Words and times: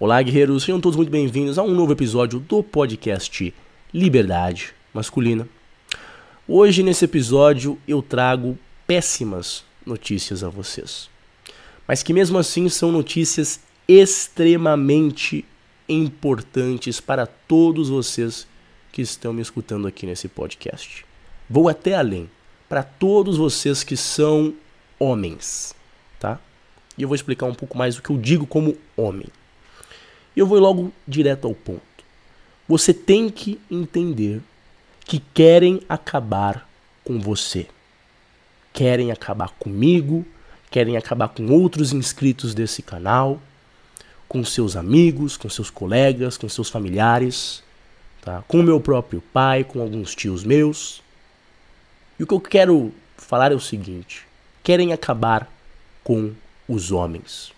Olá, 0.00 0.22
guerreiros, 0.22 0.62
sejam 0.62 0.80
todos 0.80 0.96
muito 0.96 1.10
bem-vindos 1.10 1.58
a 1.58 1.62
um 1.64 1.74
novo 1.74 1.90
episódio 1.90 2.38
do 2.38 2.62
podcast 2.62 3.52
Liberdade 3.92 4.72
Masculina. 4.94 5.48
Hoje, 6.46 6.84
nesse 6.84 7.04
episódio, 7.04 7.76
eu 7.86 8.00
trago 8.00 8.56
péssimas 8.86 9.64
notícias 9.84 10.44
a 10.44 10.48
vocês, 10.48 11.10
mas 11.84 12.00
que 12.00 12.12
mesmo 12.12 12.38
assim 12.38 12.68
são 12.68 12.92
notícias 12.92 13.58
extremamente 13.88 15.44
importantes 15.88 17.00
para 17.00 17.26
todos 17.26 17.88
vocês 17.88 18.46
que 18.92 19.02
estão 19.02 19.32
me 19.32 19.42
escutando 19.42 19.88
aqui 19.88 20.06
nesse 20.06 20.28
podcast. 20.28 21.04
Vou 21.50 21.68
até 21.68 21.96
além, 21.96 22.30
para 22.68 22.84
todos 22.84 23.36
vocês 23.36 23.82
que 23.82 23.96
são 23.96 24.54
homens, 24.96 25.74
tá? 26.20 26.38
E 26.96 27.02
eu 27.02 27.08
vou 27.08 27.16
explicar 27.16 27.46
um 27.46 27.54
pouco 27.54 27.76
mais 27.76 27.98
o 27.98 28.02
que 28.02 28.10
eu 28.10 28.16
digo 28.16 28.46
como 28.46 28.76
homem. 28.96 29.26
E 30.38 30.40
eu 30.40 30.46
vou 30.46 30.60
logo 30.60 30.92
direto 31.04 31.48
ao 31.48 31.54
ponto. 31.54 31.82
Você 32.68 32.94
tem 32.94 33.28
que 33.28 33.60
entender 33.68 34.40
que 35.04 35.18
querem 35.34 35.82
acabar 35.88 36.68
com 37.02 37.18
você. 37.18 37.66
Querem 38.72 39.10
acabar 39.10 39.48
comigo, 39.58 40.24
querem 40.70 40.96
acabar 40.96 41.30
com 41.30 41.48
outros 41.48 41.92
inscritos 41.92 42.54
desse 42.54 42.82
canal, 42.82 43.42
com 44.28 44.44
seus 44.44 44.76
amigos, 44.76 45.36
com 45.36 45.48
seus 45.50 45.70
colegas, 45.70 46.36
com 46.36 46.48
seus 46.48 46.70
familiares, 46.70 47.60
tá? 48.22 48.44
com 48.46 48.62
meu 48.62 48.80
próprio 48.80 49.20
pai, 49.20 49.64
com 49.64 49.80
alguns 49.80 50.14
tios 50.14 50.44
meus. 50.44 51.02
E 52.16 52.22
o 52.22 52.28
que 52.28 52.34
eu 52.34 52.40
quero 52.40 52.94
falar 53.16 53.50
é 53.50 53.56
o 53.56 53.60
seguinte: 53.60 54.24
querem 54.62 54.92
acabar 54.92 55.52
com 56.04 56.32
os 56.68 56.92
homens. 56.92 57.57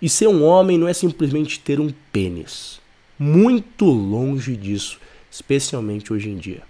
E 0.00 0.08
ser 0.08 0.28
um 0.28 0.44
homem 0.44 0.76
não 0.76 0.88
é 0.88 0.92
simplesmente 0.92 1.60
ter 1.60 1.80
um 1.80 1.92
pênis. 2.12 2.80
Muito 3.18 3.86
longe 3.86 4.56
disso, 4.56 5.00
especialmente 5.30 6.12
hoje 6.12 6.28
em 6.28 6.36
dia. 6.36 6.62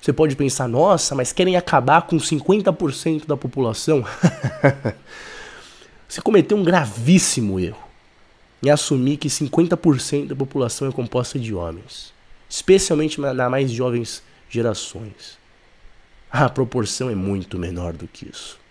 Você 0.00 0.12
pode 0.12 0.34
pensar, 0.34 0.66
nossa, 0.66 1.14
mas 1.14 1.32
querem 1.32 1.56
acabar 1.56 2.02
com 2.02 2.16
50% 2.16 3.26
da 3.26 3.36
população? 3.36 4.04
Você 6.08 6.20
cometeu 6.20 6.56
um 6.56 6.64
gravíssimo 6.64 7.60
erro 7.60 7.82
em 8.62 8.70
assumir 8.70 9.16
que 9.16 9.28
50% 9.28 10.28
da 10.28 10.36
população 10.36 10.88
é 10.88 10.92
composta 10.92 11.38
de 11.38 11.54
homens, 11.54 12.12
especialmente 12.48 13.20
nas 13.20 13.50
mais 13.50 13.70
jovens 13.70 14.22
gerações. 14.48 15.38
A 16.30 16.48
proporção 16.48 17.08
é 17.08 17.14
muito 17.14 17.58
menor 17.58 17.92
do 17.92 18.08
que 18.08 18.28
isso. 18.28 18.61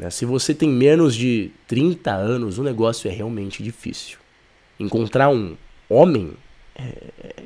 Né? 0.00 0.08
Se 0.08 0.24
você 0.24 0.54
tem 0.54 0.70
menos 0.70 1.14
de 1.14 1.50
30 1.68 2.10
anos, 2.10 2.56
o 2.56 2.62
negócio 2.62 3.08
é 3.08 3.12
realmente 3.12 3.62
difícil. 3.62 4.16
Encontrar 4.78 5.28
um 5.28 5.58
homem 5.90 6.32
é, 6.74 7.44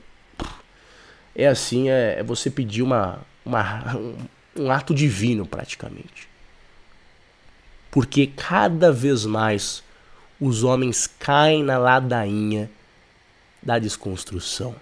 é 1.35 1.49
assim, 1.49 1.89
é, 1.89 2.21
é, 2.21 2.23
você 2.23 2.49
pedir 2.49 2.83
uma, 2.83 3.19
uma, 3.45 3.97
um, 3.97 4.17
um 4.57 4.71
ato 4.71 4.95
divino 4.95 5.45
praticamente. 5.45 6.29
Porque 7.91 8.29
cada 8.29 8.93
vez 8.93 9.27
mais 9.27 9.83
os 10.41 10.63
homens 10.63 11.09
caem 11.09 11.65
na 11.65 11.77
ladainha 11.77 12.71
da 13.61 13.81
desconstrução. 13.81 14.77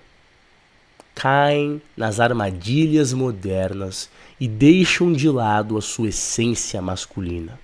Caem 1.15 1.81
nas 1.97 2.21
armadilhas 2.21 3.15
modernas 3.15 4.11
e 4.43 4.49
deixam 4.49 5.13
de 5.13 5.29
lado 5.29 5.79
a 5.79 5.81
sua 5.81 6.09
essência 6.09 6.83
masculina 6.83 7.59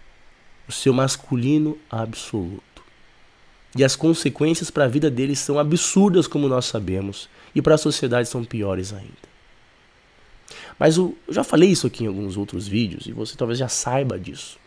o 0.69 0.73
seu 0.73 0.93
masculino 0.93 1.79
absoluto. 1.91 2.63
E 3.75 3.83
as 3.83 3.97
consequências 3.97 4.71
para 4.71 4.85
a 4.85 4.89
vida 4.89 5.11
deles 5.11 5.39
são 5.39 5.59
absurdas, 5.59 6.27
como 6.27 6.47
nós 6.47 6.67
sabemos, 6.67 7.29
e 7.55 7.63
para 7.63 7.75
a 7.75 7.79
sociedade 7.79 8.29
são 8.29 8.45
piores 8.45 8.93
ainda. 8.93 9.29
Mas 10.79 10.97
eu 10.97 11.17
já 11.29 11.43
falei 11.43 11.71
isso 11.71 11.87
aqui 11.87 12.05
em 12.05 12.07
alguns 12.07 12.37
outros 12.37 12.69
vídeos 12.69 13.07
e 13.07 13.13
você 13.13 13.35
talvez 13.35 13.59
já 13.59 13.69
saiba 13.69 14.19
disso. 14.19 14.59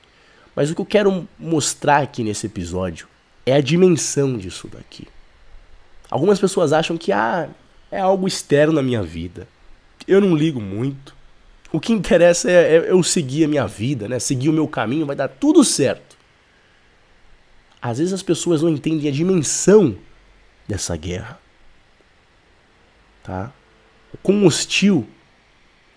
Mas 0.55 0.69
o 0.69 0.75
que 0.75 0.81
eu 0.81 0.85
quero 0.85 1.27
mostrar 1.39 1.99
aqui 2.01 2.23
nesse 2.23 2.47
episódio 2.47 3.07
é 3.45 3.53
a 3.53 3.61
dimensão 3.61 4.37
disso 4.37 4.67
daqui. 4.67 5.07
Algumas 6.09 6.39
pessoas 6.39 6.73
acham 6.73 6.97
que 6.97 7.11
ah, 7.11 7.49
é 7.89 7.99
algo 8.01 8.27
externo 8.27 8.73
na 8.73 8.81
minha 8.81 9.01
vida. 9.01 9.47
Eu 10.05 10.19
não 10.19 10.35
ligo 10.35 10.59
muito. 10.59 11.15
O 11.71 11.79
que 11.79 11.93
interessa 11.93 12.51
é, 12.51 12.75
é 12.75 12.91
eu 12.91 13.01
seguir 13.01 13.45
a 13.45 13.47
minha 13.47 13.65
vida, 13.65 14.07
né? 14.07 14.19
Seguir 14.19 14.49
o 14.49 14.53
meu 14.53 14.67
caminho, 14.67 15.05
vai 15.05 15.15
dar 15.15 15.29
tudo 15.29 15.63
certo. 15.63 16.17
Às 17.81 17.97
vezes 17.97 18.13
as 18.13 18.21
pessoas 18.21 18.61
não 18.61 18.69
entendem 18.69 19.07
a 19.07 19.11
dimensão 19.11 19.97
dessa 20.67 20.95
guerra. 20.95 21.39
Tá? 23.23 23.51
Quão 24.21 24.45
hostil 24.45 25.07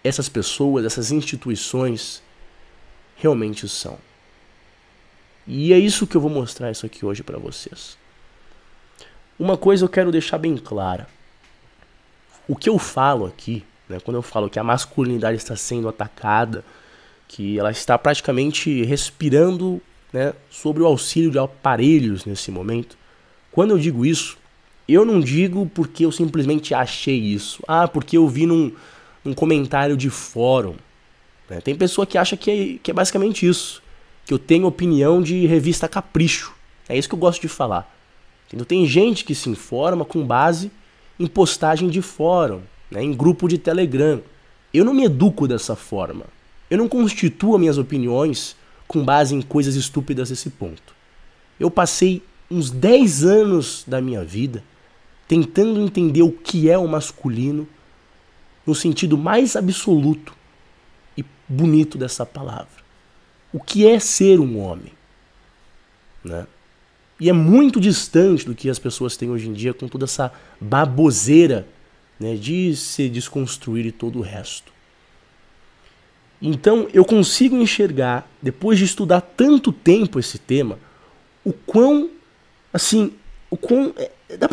essas 0.02 0.28
pessoas, 0.28 0.84
essas 0.84 1.10
instituições 1.10 2.22
realmente 3.16 3.68
são. 3.68 3.98
E 5.46 5.72
é 5.72 5.78
isso 5.78 6.06
que 6.06 6.16
eu 6.16 6.20
vou 6.20 6.30
mostrar 6.30 6.70
isso 6.70 6.86
aqui 6.86 7.04
hoje 7.04 7.22
para 7.22 7.38
vocês. 7.38 7.98
Uma 9.38 9.56
coisa 9.56 9.84
eu 9.84 9.88
quero 9.88 10.12
deixar 10.12 10.38
bem 10.38 10.56
clara. 10.56 11.08
O 12.46 12.54
que 12.54 12.68
eu 12.68 12.78
falo 12.78 13.26
aqui 13.26 13.64
né? 13.88 13.98
Quando 14.00 14.16
eu 14.16 14.22
falo 14.22 14.48
que 14.48 14.58
a 14.58 14.64
masculinidade 14.64 15.36
está 15.36 15.56
sendo 15.56 15.88
atacada, 15.88 16.64
que 17.28 17.58
ela 17.58 17.70
está 17.70 17.98
praticamente 17.98 18.82
respirando 18.84 19.80
né, 20.12 20.32
sobre 20.50 20.82
o 20.82 20.86
auxílio 20.86 21.30
de 21.30 21.38
aparelhos 21.38 22.24
nesse 22.24 22.50
momento. 22.50 22.96
Quando 23.50 23.72
eu 23.72 23.78
digo 23.78 24.06
isso, 24.06 24.38
eu 24.88 25.04
não 25.04 25.20
digo 25.20 25.66
porque 25.74 26.04
eu 26.04 26.12
simplesmente 26.12 26.74
achei 26.74 27.18
isso. 27.18 27.62
Ah, 27.66 27.88
porque 27.88 28.16
eu 28.16 28.28
vi 28.28 28.46
num, 28.46 28.72
num 29.24 29.34
comentário 29.34 29.96
de 29.96 30.10
fórum. 30.10 30.76
Né? 31.48 31.60
Tem 31.60 31.74
pessoa 31.74 32.06
que 32.06 32.16
acha 32.16 32.36
que 32.36 32.50
é, 32.50 32.78
que 32.82 32.90
é 32.90 32.94
basicamente 32.94 33.46
isso. 33.46 33.82
Que 34.24 34.32
eu 34.32 34.38
tenho 34.38 34.66
opinião 34.66 35.20
de 35.20 35.46
revista 35.46 35.88
capricho. 35.88 36.54
É 36.88 36.96
isso 36.96 37.08
que 37.08 37.14
eu 37.14 37.18
gosto 37.18 37.40
de 37.40 37.48
falar. 37.48 37.92
Entendeu? 38.46 38.64
Tem 38.64 38.86
gente 38.86 39.24
que 39.24 39.34
se 39.34 39.48
informa 39.48 40.04
com 40.04 40.24
base 40.24 40.70
em 41.18 41.26
postagem 41.26 41.88
de 41.88 42.00
fórum 42.00 42.62
né, 42.94 43.02
em 43.02 43.12
grupo 43.12 43.48
de 43.48 43.58
Telegram. 43.58 44.22
Eu 44.72 44.84
não 44.84 44.94
me 44.94 45.04
educo 45.04 45.48
dessa 45.48 45.74
forma. 45.74 46.26
Eu 46.70 46.78
não 46.78 46.88
constituo 46.88 47.58
minhas 47.58 47.76
opiniões 47.76 48.56
com 48.86 49.04
base 49.04 49.34
em 49.34 49.42
coisas 49.42 49.74
estúpidas 49.74 50.28
desse 50.28 50.48
ponto. 50.50 50.94
Eu 51.58 51.70
passei 51.70 52.22
uns 52.48 52.70
10 52.70 53.24
anos 53.24 53.84
da 53.86 54.00
minha 54.00 54.24
vida 54.24 54.62
tentando 55.26 55.80
entender 55.80 56.22
o 56.22 56.30
que 56.30 56.70
é 56.70 56.78
o 56.78 56.86
masculino 56.86 57.66
no 58.64 58.74
sentido 58.74 59.18
mais 59.18 59.56
absoluto 59.56 60.32
e 61.16 61.24
bonito 61.48 61.98
dessa 61.98 62.24
palavra. 62.24 62.84
O 63.52 63.60
que 63.60 63.86
é 63.86 63.98
ser 63.98 64.38
um 64.38 64.58
homem? 64.58 64.92
Né? 66.22 66.46
E 67.18 67.28
é 67.28 67.32
muito 67.32 67.80
distante 67.80 68.46
do 68.46 68.54
que 68.54 68.68
as 68.68 68.78
pessoas 68.78 69.16
têm 69.16 69.30
hoje 69.30 69.48
em 69.48 69.52
dia 69.52 69.74
com 69.74 69.88
toda 69.88 70.04
essa 70.04 70.32
baboseira 70.60 71.66
né, 72.18 72.34
de 72.34 72.74
se 72.76 73.08
desconstruir 73.08 73.86
e 73.86 73.92
todo 73.92 74.18
o 74.18 74.22
resto. 74.22 74.72
Então 76.40 76.88
eu 76.92 77.04
consigo 77.04 77.56
enxergar, 77.56 78.28
depois 78.42 78.78
de 78.78 78.84
estudar 78.84 79.20
tanto 79.20 79.72
tempo 79.72 80.18
esse 80.18 80.38
tema, 80.38 80.78
o 81.44 81.52
quão, 81.52 82.10
assim, 82.72 83.12
o 83.50 83.56
quão. 83.56 83.94
É, 83.96 84.10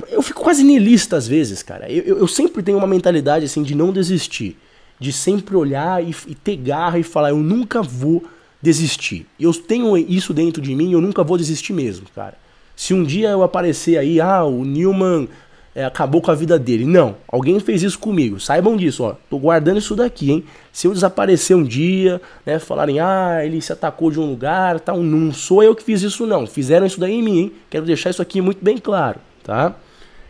eu 0.10 0.22
fico 0.22 0.42
quase 0.42 0.64
niilista 0.64 1.18
às 1.18 1.28
vezes, 1.28 1.64
cara. 1.64 1.92
Eu, 1.92 2.18
eu 2.20 2.28
sempre 2.28 2.62
tenho 2.64 2.78
uma 2.78 2.88
mentalidade 2.88 3.46
assim 3.46 3.64
de 3.64 3.76
não 3.76 3.92
desistir, 3.92 4.58
de 5.00 5.12
sempre 5.12 5.56
olhar 5.56 6.04
e, 6.04 6.16
e 6.28 6.36
ter 6.36 6.56
garra 6.58 7.00
e 7.00 7.04
falar, 7.04 7.30
eu 7.30 7.38
nunca 7.38 7.82
vou 7.82 8.24
desistir. 8.62 9.26
Eu 9.40 9.54
tenho 9.54 9.98
isso 9.98 10.34
dentro 10.34 10.62
de 10.62 10.76
mim 10.76 10.94
eu 10.94 11.02
nunca 11.02 11.24
vou 11.24 11.38
desistir 11.38 11.74
mesmo, 11.74 12.06
cara. 12.14 12.38
Se 12.76 12.94
um 12.94 13.04
dia 13.04 13.30
eu 13.30 13.44
aparecer 13.44 13.98
aí, 13.98 14.20
ah, 14.22 14.44
o 14.44 14.64
Newman 14.64 15.28
é, 15.74 15.86
acabou 15.86 16.22
com 16.22 16.32
a 16.32 16.36
vida 16.36 16.60
dele. 16.60 16.86
Não, 16.86 17.16
alguém 17.28 17.60
fez 17.60 17.82
isso 17.82 17.98
comigo. 17.98 18.40
Saibam 18.40 18.76
disso, 18.76 19.04
ó. 19.04 19.16
Tô 19.30 19.38
guardando 19.38 19.78
isso 19.78 19.96
daqui, 19.96 20.32
hein? 20.32 20.44
Se 20.72 20.88
eu 20.88 20.94
desaparecer 20.94 21.56
um 21.56 21.64
dia, 21.64 22.22
né, 22.46 22.60
falarem, 22.60 23.00
ah, 23.00 23.40
ele 23.44 23.62
se 23.62 23.72
atacou 23.72 24.12
de 24.12 24.20
um 24.20 24.30
lugar, 24.30 24.80
tal, 24.80 24.98
tá, 24.98 25.02
não 25.02 25.34
sou 25.34 25.64
eu 25.64 25.76
que 25.76 25.84
fiz 25.84 26.02
isso 26.02 26.26
não. 26.26 26.46
Fizeram 26.46 26.86
isso 26.86 27.00
daí 27.00 27.14
em 27.14 27.24
mim, 27.24 27.38
hein? 27.40 27.54
Quero 27.70 27.86
deixar 27.86 28.10
isso 28.10 28.22
aqui 28.22 28.42
muito 28.42 28.64
bem 28.64 28.78
claro, 28.78 29.20
tá? 29.44 29.76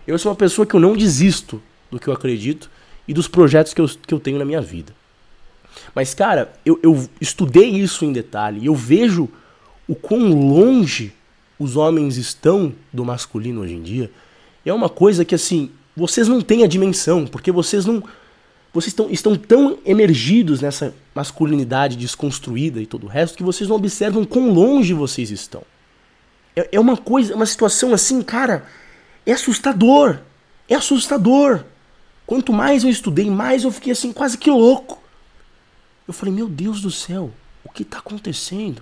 Eu 0.05 0.17
sou 0.19 0.31
uma 0.31 0.37
pessoa 0.37 0.65
que 0.65 0.75
eu 0.75 0.79
não 0.79 0.95
desisto 0.95 1.61
do 1.89 1.99
que 1.99 2.07
eu 2.07 2.13
acredito 2.13 2.69
e 3.07 3.13
dos 3.13 3.27
projetos 3.27 3.73
que 3.73 3.81
eu, 3.81 3.87
que 3.87 4.13
eu 4.13 4.19
tenho 4.19 4.37
na 4.37 4.45
minha 4.45 4.61
vida. 4.61 4.93
Mas, 5.95 6.13
cara, 6.13 6.51
eu, 6.65 6.79
eu 6.83 7.09
estudei 7.19 7.69
isso 7.69 8.05
em 8.05 8.11
detalhe 8.11 8.61
e 8.61 8.65
eu 8.67 8.75
vejo 8.75 9.29
o 9.87 9.95
quão 9.95 10.29
longe 10.29 11.13
os 11.57 11.75
homens 11.75 12.17
estão 12.17 12.73
do 12.91 13.05
masculino 13.05 13.61
hoje 13.61 13.75
em 13.75 13.81
dia 13.81 14.11
é 14.69 14.73
uma 14.73 14.89
coisa 14.89 15.25
que 15.25 15.35
assim, 15.35 15.71
vocês 15.95 16.27
não 16.27 16.41
têm 16.41 16.63
a 16.63 16.67
dimensão, 16.67 17.25
porque 17.25 17.51
vocês 17.51 17.85
não 17.85 18.03
vocês 18.73 18.93
estão, 18.93 19.09
estão 19.09 19.35
tão 19.35 19.79
emergidos 19.85 20.61
nessa 20.61 20.95
masculinidade 21.13 21.97
desconstruída 21.97 22.81
e 22.81 22.85
todo 22.85 23.03
o 23.03 23.09
resto 23.09 23.37
que 23.37 23.43
vocês 23.43 23.69
não 23.69 23.75
observam 23.75 24.23
quão 24.23 24.49
longe 24.49 24.93
vocês 24.93 25.29
estão. 25.29 25.63
É, 26.55 26.69
é 26.71 26.79
uma 26.79 26.95
coisa, 26.95 27.35
uma 27.35 27.45
situação 27.45 27.93
assim, 27.93 28.21
cara, 28.21 28.65
É 29.25 29.33
assustador. 29.33 30.19
É 30.69 30.75
assustador. 30.75 31.65
Quanto 32.25 32.53
mais 32.53 32.83
eu 32.83 32.89
estudei, 32.89 33.29
mais 33.29 33.65
eu 33.65 33.71
fiquei 33.71 33.91
assim, 33.91 34.13
quase 34.13 34.37
que 34.37 34.49
louco. 34.49 35.01
Eu 36.07 36.13
falei, 36.13 36.33
meu 36.33 36.47
Deus 36.47 36.81
do 36.81 36.89
céu, 36.89 37.31
o 37.63 37.69
que 37.69 37.83
está 37.83 37.99
acontecendo? 37.99 38.81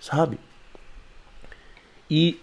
Sabe? 0.00 0.38
E 2.08 2.38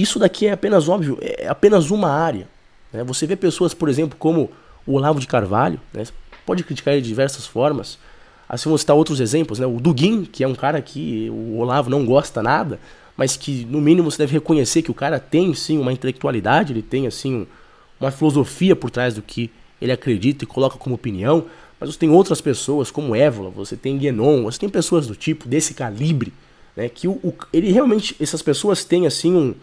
isso 0.00 0.18
daqui 0.18 0.46
é 0.46 0.52
apenas 0.52 0.88
óbvio, 0.88 1.18
é 1.20 1.48
apenas 1.48 1.90
uma 1.90 2.10
área. 2.10 2.48
Né? 2.92 3.02
Você 3.04 3.26
vê 3.26 3.36
pessoas, 3.36 3.74
por 3.74 3.88
exemplo, 3.88 4.16
como 4.18 4.50
o 4.86 4.94
Olavo 4.94 5.20
de 5.20 5.26
Carvalho, 5.26 5.80
né? 5.92 6.04
pode 6.46 6.64
criticar 6.64 6.94
ele 6.94 7.02
de 7.02 7.08
diversas 7.08 7.46
formas. 7.46 7.98
Assim, 8.48 8.68
vou 8.68 8.78
citar 8.78 8.96
outros 8.96 9.20
exemplos, 9.20 9.58
né? 9.58 9.66
O 9.66 9.78
Dugin, 9.78 10.24
que 10.24 10.42
é 10.42 10.48
um 10.48 10.54
cara 10.54 10.80
que 10.80 11.28
o 11.30 11.58
Olavo 11.58 11.90
não 11.90 12.06
gosta 12.06 12.42
nada, 12.42 12.80
mas 13.14 13.36
que 13.36 13.66
no 13.66 13.80
mínimo 13.80 14.10
você 14.10 14.18
deve 14.18 14.32
reconhecer 14.32 14.80
que 14.80 14.90
o 14.90 14.94
cara 14.94 15.20
tem 15.20 15.52
sim 15.52 15.76
uma 15.76 15.92
intelectualidade, 15.92 16.72
ele 16.72 16.80
tem 16.80 17.06
assim 17.06 17.46
uma 18.00 18.10
filosofia 18.10 18.74
por 18.74 18.90
trás 18.90 19.14
do 19.14 19.22
que 19.22 19.50
ele 19.82 19.92
acredita 19.92 20.44
e 20.44 20.46
coloca 20.46 20.78
como 20.78 20.94
opinião. 20.94 21.44
Mas 21.78 21.92
você 21.92 21.98
tem 21.98 22.08
outras 22.08 22.40
pessoas, 22.40 22.90
como 22.90 23.14
Évola, 23.14 23.50
você 23.50 23.76
tem 23.76 23.98
Guénon, 23.98 24.44
você 24.44 24.58
tem 24.58 24.68
pessoas 24.68 25.06
do 25.06 25.14
tipo, 25.14 25.46
desse 25.46 25.74
calibre, 25.74 26.32
né? 26.74 26.88
Que 26.88 27.06
o, 27.06 27.12
o 27.22 27.34
ele 27.52 27.70
realmente, 27.70 28.16
essas 28.18 28.40
pessoas 28.40 28.82
têm 28.82 29.06
assim 29.06 29.34
um 29.36 29.54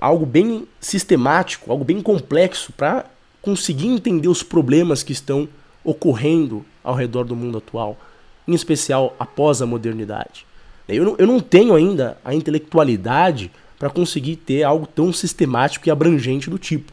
algo 0.00 0.26
bem 0.26 0.66
sistemático, 0.80 1.70
algo 1.70 1.84
bem 1.84 2.00
complexo 2.00 2.72
para 2.72 3.06
conseguir 3.42 3.88
entender 3.88 4.28
os 4.28 4.42
problemas 4.42 5.02
que 5.02 5.12
estão 5.12 5.48
ocorrendo 5.82 6.64
ao 6.84 6.94
redor 6.94 7.24
do 7.24 7.36
mundo 7.36 7.58
atual, 7.58 7.98
em 8.46 8.54
especial 8.54 9.14
após 9.18 9.62
a 9.62 9.66
modernidade. 9.66 10.46
Eu 10.88 11.04
não, 11.04 11.14
eu 11.18 11.26
não 11.26 11.40
tenho 11.40 11.74
ainda 11.74 12.18
a 12.24 12.34
intelectualidade 12.34 13.50
para 13.78 13.88
conseguir 13.88 14.36
ter 14.36 14.62
algo 14.62 14.86
tão 14.86 15.12
sistemático 15.12 15.88
e 15.88 15.90
abrangente 15.90 16.50
do 16.50 16.58
tipo. 16.58 16.92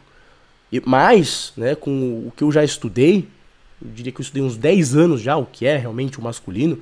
E, 0.72 0.80
mas, 0.84 1.52
né, 1.56 1.74
com 1.74 1.90
o 2.26 2.32
que 2.34 2.44
eu 2.44 2.52
já 2.52 2.64
estudei, 2.64 3.28
eu 3.82 3.90
diria 3.94 4.12
que 4.12 4.20
eu 4.20 4.22
estudei 4.22 4.42
uns 4.42 4.56
10 4.56 4.96
anos 4.96 5.20
já, 5.20 5.36
o 5.36 5.46
que 5.46 5.66
é 5.66 5.76
realmente 5.76 6.18
o 6.18 6.22
masculino, 6.22 6.78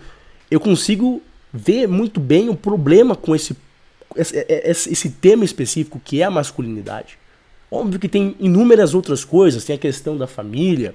eu 0.50 0.61
consigo 0.61 1.23
ver 1.52 1.88
muito 1.88 2.20
bem 2.20 2.49
o 2.49 2.56
problema 2.56 3.17
com 3.17 3.35
esse, 3.35 3.56
esse, 4.14 4.93
esse 4.93 5.11
tema 5.11 5.44
específico 5.44 6.00
que 6.03 6.23
é 6.23 6.25
a 6.25 6.31
masculinidade. 6.31 7.19
Óbvio 7.70 7.99
que 7.99 8.08
tem 8.08 8.37
inúmeras 8.38 8.94
outras 8.94 9.25
coisas, 9.25 9.64
tem 9.64 9.75
a 9.75 9.79
questão 9.79 10.17
da 10.17 10.26
família, 10.26 10.94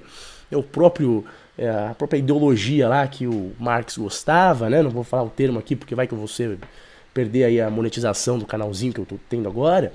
é 0.50 0.56
o 0.56 0.62
próprio 0.62 1.24
é, 1.56 1.68
a 1.68 1.94
própria 1.96 2.18
ideologia 2.18 2.88
lá 2.88 3.06
que 3.06 3.26
o 3.26 3.52
Marx 3.58 3.98
gostava, 3.98 4.70
né? 4.70 4.82
Não 4.82 4.90
vou 4.90 5.04
falar 5.04 5.24
o 5.24 5.30
termo 5.30 5.58
aqui 5.58 5.76
porque 5.76 5.94
vai 5.94 6.06
que 6.06 6.14
você 6.14 6.56
perder 7.12 7.44
aí 7.44 7.60
a 7.60 7.70
monetização 7.70 8.38
do 8.38 8.46
canalzinho 8.46 8.92
que 8.92 9.00
eu 9.00 9.04
estou 9.04 9.20
tendo 9.28 9.48
agora. 9.48 9.92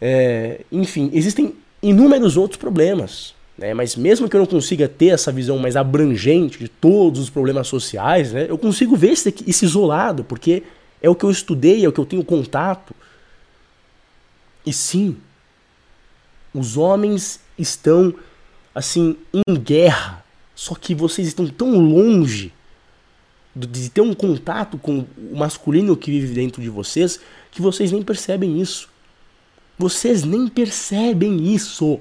É, 0.00 0.60
enfim, 0.70 1.10
existem 1.12 1.54
inúmeros 1.82 2.36
outros 2.36 2.58
problemas. 2.58 3.34
Né? 3.58 3.74
Mas 3.74 3.96
mesmo 3.96 4.28
que 4.28 4.36
eu 4.36 4.40
não 4.40 4.46
consiga 4.46 4.88
ter 4.88 5.08
essa 5.08 5.32
visão 5.32 5.58
mais 5.58 5.76
abrangente 5.76 6.58
de 6.58 6.68
todos 6.68 7.20
os 7.20 7.30
problemas 7.30 7.66
sociais, 7.66 8.32
né? 8.32 8.46
eu 8.48 8.56
consigo 8.56 8.96
ver 8.96 9.10
esse 9.12 9.64
isolado, 9.64 10.24
porque 10.24 10.62
é 11.02 11.10
o 11.10 11.14
que 11.14 11.24
eu 11.24 11.30
estudei, 11.30 11.84
é 11.84 11.88
o 11.88 11.92
que 11.92 12.00
eu 12.00 12.06
tenho 12.06 12.24
contato. 12.24 12.94
E 14.64 14.72
sim, 14.72 15.16
os 16.54 16.76
homens 16.76 17.40
estão 17.58 18.14
assim 18.74 19.16
em 19.34 19.54
guerra, 19.54 20.24
só 20.54 20.74
que 20.74 20.94
vocês 20.94 21.26
estão 21.26 21.48
tão 21.48 21.78
longe 21.78 22.52
de 23.54 23.90
ter 23.90 24.00
um 24.00 24.14
contato 24.14 24.78
com 24.78 25.04
o 25.18 25.36
masculino 25.36 25.96
que 25.96 26.10
vive 26.10 26.32
dentro 26.32 26.62
de 26.62 26.70
vocês 26.70 27.20
que 27.50 27.60
vocês 27.60 27.92
nem 27.92 28.02
percebem 28.02 28.60
isso. 28.60 28.88
Vocês 29.78 30.24
nem 30.24 30.48
percebem 30.48 31.52
isso. 31.52 32.00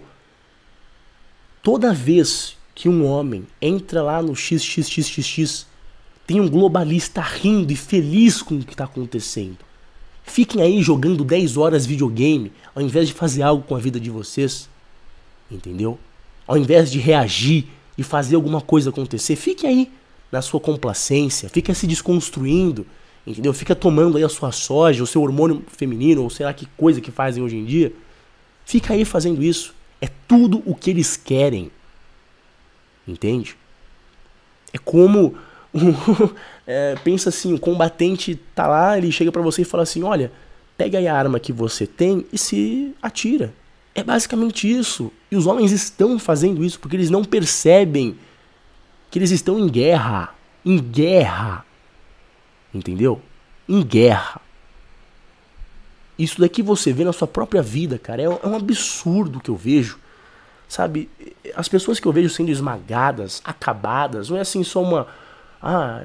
Toda 1.62 1.94
vez 1.94 2.56
que 2.74 2.88
um 2.88 3.06
homem 3.06 3.46
entra 3.62 4.02
lá 4.02 4.22
no 4.22 4.36
XXXXX, 4.36 5.66
tem 6.32 6.40
um 6.40 6.48
globalista 6.48 7.20
rindo 7.20 7.74
e 7.74 7.76
feliz 7.76 8.42
com 8.42 8.56
o 8.56 8.64
que 8.64 8.74
está 8.74 8.86
acontecendo. 8.86 9.58
Fiquem 10.24 10.62
aí 10.62 10.82
jogando 10.82 11.26
10 11.26 11.58
horas 11.58 11.86
videogame 11.86 12.54
ao 12.74 12.82
invés 12.82 13.10
de 13.10 13.14
fazer 13.14 13.42
algo 13.42 13.64
com 13.64 13.76
a 13.76 13.80
vida 13.80 14.00
de 14.00 14.10
vocês. 14.10 14.70
Entendeu? 15.52 16.00
Ao 16.48 16.58
invés 16.58 16.90
de 16.90 17.00
reagir 17.00 17.66
e 17.98 18.04
fazer 18.04 18.38
alguma 18.38 18.62
coisa 18.62 18.92
acontecer, 18.92 19.36
fique 19.36 19.68
aí 19.68 19.92
na 20.32 20.42
sua 20.42 20.62
complacência, 20.62 21.50
fica 21.50 21.74
se 21.74 21.86
desconstruindo, 21.86 22.88
entendeu? 23.28 23.54
Fica 23.54 23.76
tomando 23.76 24.16
aí 24.16 24.24
a 24.24 24.30
sua 24.30 24.54
soja, 24.54 25.04
o 25.04 25.08
seu 25.08 25.22
hormônio 25.22 25.62
feminino, 25.68 26.24
ou 26.24 26.30
sei 26.30 26.46
lá 26.46 26.54
que 26.54 26.66
coisa 26.78 27.02
que 27.02 27.12
fazem 27.12 27.44
hoje 27.44 27.58
em 27.58 27.66
dia. 27.66 27.92
Fica 28.64 28.94
aí 28.94 29.04
fazendo 29.04 29.44
isso. 29.44 29.76
É 30.00 30.08
tudo 30.30 30.64
o 30.66 30.74
que 30.74 30.92
eles 30.92 31.18
querem. 31.18 31.70
Entende? 33.06 33.58
É 34.72 34.78
como 34.78 35.36
é, 36.68 36.96
pensa 37.04 37.30
assim, 37.30 37.54
o 37.54 37.60
combatente 37.60 38.36
tá 38.56 38.68
lá, 38.68 38.98
ele 38.98 39.12
chega 39.12 39.32
para 39.32 39.42
você 39.42 39.62
e 39.62 39.66
fala 39.66 39.84
assim, 39.84 40.04
olha, 40.04 40.32
pega 40.78 40.98
aí 40.98 41.08
a 41.08 41.16
arma 41.16 41.40
que 41.40 41.54
você 41.54 41.86
tem 41.86 42.26
e 42.32 42.38
se 42.38 42.94
atira. 43.02 43.54
É 43.94 44.04
basicamente 44.04 44.72
isso. 44.72 45.12
E 45.30 45.36
os 45.36 45.46
homens 45.46 45.72
estão 45.72 46.18
fazendo 46.18 46.64
isso 46.64 46.80
porque 46.80 46.96
eles 46.96 47.10
não 47.10 47.24
percebem 47.24 48.18
que 49.10 49.20
eles 49.20 49.32
estão 49.32 49.60
em 49.60 49.68
guerra. 49.68 50.34
Em 50.66 50.78
guerra. 50.78 51.66
Entendeu? 52.74 53.22
Em 53.68 53.84
guerra. 53.84 54.42
Isso 56.18 56.40
daqui 56.40 56.62
você 56.62 56.94
vê 56.94 57.04
na 57.04 57.12
sua 57.12 57.28
própria 57.28 57.62
vida, 57.62 57.98
cara. 57.98 58.22
É, 58.22 58.26
é 58.26 58.48
um 58.48 58.56
absurdo 58.56 59.40
que 59.40 59.50
eu 59.50 59.56
vejo. 59.56 60.00
Sabe? 60.70 61.10
As 61.54 61.68
pessoas 61.68 62.00
que 62.00 62.08
eu 62.08 62.14
vejo 62.14 62.30
sendo 62.30 62.50
esmagadas, 62.50 63.42
acabadas, 63.44 64.30
não 64.30 64.38
é 64.38 64.42
assim 64.42 64.64
só 64.64 64.82
uma. 64.82 65.08
Ah, 65.62 66.04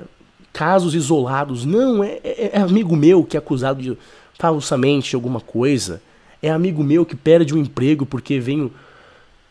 casos 0.53 0.95
isolados. 0.95 1.65
Não, 1.65 2.03
é, 2.03 2.21
é, 2.25 2.51
é 2.55 2.59
amigo 2.59 2.97
meu 2.97 3.25
que 3.25 3.37
é 3.37 3.39
acusado 3.39 3.83
de 3.83 3.97
falsamente 4.39 5.11
de 5.11 5.17
alguma 5.17 5.41
coisa. 5.41 6.03
É 6.43 6.51
amigo 6.51 6.83
meu 6.83 7.05
que 7.05 7.17
perde 7.17 7.55
um 7.55 7.59
emprego 7.59 8.05
porque 8.07 8.39
vem, 8.39 8.71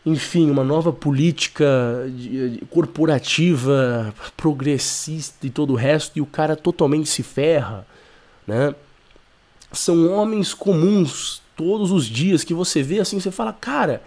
enfim, 0.04 0.50
uma 0.50 0.64
nova 0.64 0.92
política 0.92 1.66
corporativa 2.70 4.14
progressista 4.36 5.46
e 5.46 5.50
todo 5.50 5.72
o 5.72 5.76
resto 5.76 6.18
e 6.18 6.20
o 6.20 6.26
cara 6.26 6.56
totalmente 6.56 7.08
se 7.08 7.22
ferra, 7.22 7.86
né? 8.46 8.74
São 9.72 10.08
homens 10.12 10.54
comuns 10.54 11.42
todos 11.56 11.90
os 11.90 12.06
dias 12.06 12.44
que 12.44 12.54
você 12.54 12.82
vê 12.82 13.00
assim, 13.00 13.18
você 13.18 13.30
fala, 13.30 13.52
cara, 13.52 14.02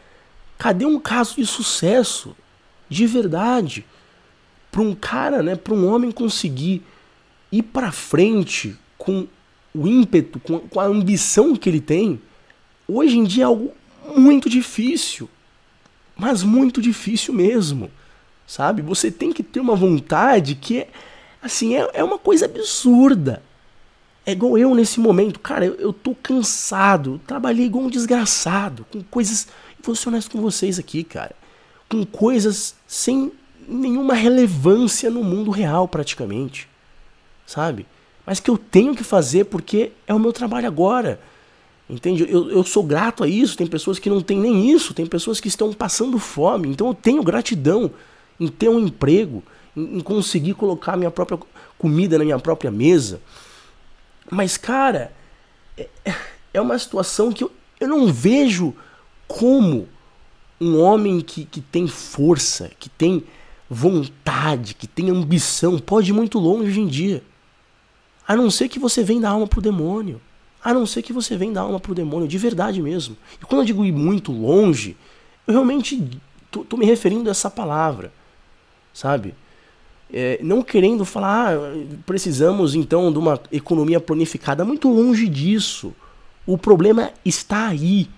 cadê 0.58 0.86
um 0.86 1.00
caso 1.00 1.36
de 1.36 1.46
sucesso 1.46 2.36
de 2.90 3.06
verdade 3.06 3.86
para 4.72 4.82
um 4.82 4.94
cara, 4.94 5.42
né, 5.42 5.56
para 5.56 5.74
um 5.74 5.88
homem 5.88 6.12
conseguir 6.12 6.84
ir 7.52 7.64
para 7.64 7.92
frente 7.92 8.76
com 8.98 9.28
o 9.74 9.88
ímpeto, 9.88 10.40
com, 10.40 10.60
com 10.60 10.80
a 10.80 10.86
ambição 10.86 11.56
que 11.56 11.70
ele 11.70 11.82
tem? 11.82 12.20
hoje 12.90 13.18
em 13.18 13.24
dia 13.24 13.44
é 13.44 13.46
algo 13.46 13.72
muito 14.16 14.50
difícil. 14.50 15.30
Mas 16.16 16.44
muito 16.44 16.82
difícil 16.82 17.34
mesmo. 17.34 17.90
Sabe? 18.46 18.82
Você 18.82 19.12
tem 19.12 19.32
que 19.32 19.44
ter 19.44 19.60
uma 19.60 19.76
vontade 19.76 20.56
que 20.56 20.80
é, 20.80 20.90
assim, 21.42 21.76
é, 21.76 21.90
é 21.94 22.04
uma 22.04 22.18
coisa 22.18 22.46
absurda. 22.46 23.44
É 24.26 24.32
igual 24.32 24.58
eu 24.58 24.76
nesse 24.76 25.00
momento. 25.00 25.40
Cara, 25.40 25.66
eu, 25.66 25.76
eu 25.76 25.94
tô 25.94 26.16
cansado. 26.16 27.14
Eu 27.14 27.20
trabalhei 27.20 27.68
igual 27.68 27.86
um 27.86 27.90
desgraçado. 27.90 28.86
Com 28.92 29.04
coisas. 29.04 29.48
Vou 29.82 29.96
ser 29.96 30.10
honesto 30.10 30.32
com 30.32 30.42
vocês 30.42 30.80
aqui, 30.80 31.04
cara. 31.04 31.36
Com 31.88 32.06
coisas 32.06 32.76
sem 32.88 33.32
nenhuma 33.70 34.14
relevância 34.14 35.10
no 35.10 35.24
mundo 35.24 35.52
real, 35.52 35.88
praticamente. 35.88 36.68
Sabe? 37.46 37.86
Mas 38.26 38.40
que 38.40 38.50
eu 38.50 38.58
tenho 38.58 38.96
que 38.96 39.04
fazer 39.04 39.46
porque 39.46 39.92
é 40.08 40.14
o 40.14 40.20
meu 40.20 40.34
trabalho 40.34 40.68
agora. 40.68 41.20
Entende? 41.90 42.26
Eu, 42.30 42.52
eu 42.52 42.64
sou 42.64 42.84
grato 42.84 43.24
a 43.24 43.28
isso. 43.28 43.58
Tem 43.58 43.66
pessoas 43.66 43.98
que 43.98 44.10
não 44.10 44.22
têm 44.22 44.40
nem 44.40 44.72
isso. 44.72 44.94
Tem 44.94 45.06
pessoas 45.06 45.40
que 45.40 45.48
estão 45.48 45.74
passando 45.74 46.20
fome. 46.20 46.70
Então 46.70 46.88
eu 46.88 46.94
tenho 46.94 47.24
gratidão 47.24 47.92
em 48.40 48.48
ter 48.48 48.70
um 48.70 48.80
emprego, 48.80 49.44
em, 49.76 49.98
em 49.98 50.00
conseguir 50.00 50.54
colocar 50.54 50.96
minha 50.96 51.12
própria 51.12 51.40
comida 51.78 52.18
na 52.18 52.24
minha 52.24 52.40
própria 52.40 52.70
mesa. 52.70 53.20
Mas, 54.30 54.58
cara, 54.58 55.12
é, 55.76 55.88
é 56.54 56.62
uma 56.62 56.78
situação 56.78 57.32
que 57.32 57.44
eu, 57.44 57.52
eu 57.80 57.88
não 57.88 58.12
vejo 58.14 58.76
como 59.28 59.88
um 60.62 60.80
homem 60.80 61.22
que, 61.22 61.46
que 61.46 61.62
tem 61.62 61.88
força, 61.88 62.70
que 62.80 62.90
tem 62.90 63.24
vontade, 63.70 64.74
que 64.74 64.88
tem 64.88 65.10
ambição, 65.10 65.78
pode 65.78 66.10
ir 66.10 66.14
muito 66.14 66.40
longe 66.40 66.70
hoje 66.70 66.80
em 66.80 66.88
dia. 66.88 67.24
A 68.28 68.36
não 68.36 68.50
ser 68.50 68.68
que 68.68 68.80
você 68.80 69.04
venha 69.04 69.22
da 69.22 69.30
alma 69.30 69.48
pro 69.48 69.62
demônio. 69.62 70.20
A 70.64 70.74
não 70.74 70.86
ser 70.86 71.02
que 71.02 71.14
você 71.14 71.38
venda 71.38 71.62
alma 71.62 71.80
pro 71.80 71.96
demônio, 71.96 72.28
de 72.28 72.38
verdade 72.38 72.82
mesmo. 72.82 73.16
E 73.42 73.46
quando 73.46 73.62
eu 73.62 73.66
digo 73.66 73.86
ir 73.86 73.94
muito 73.94 74.32
longe, 74.32 74.98
eu 75.48 75.54
realmente 75.54 76.20
tô, 76.52 76.66
tô 76.66 76.76
me 76.76 76.86
referindo 76.86 77.30
a 77.30 77.32
essa 77.32 77.50
palavra, 77.50 78.12
sabe? 78.94 79.34
É, 80.12 80.40
não 80.44 80.62
querendo 80.62 81.06
falar, 81.06 81.56
ah, 81.56 81.60
precisamos 82.06 82.76
então 82.76 83.12
de 83.12 83.18
uma 83.18 83.40
economia 83.52 84.00
planificada, 84.00 84.66
muito 84.66 84.90
longe 84.90 85.30
disso. 85.30 85.94
O 86.46 86.58
problema 86.58 87.12
está 87.24 87.68
aí. 87.68 88.10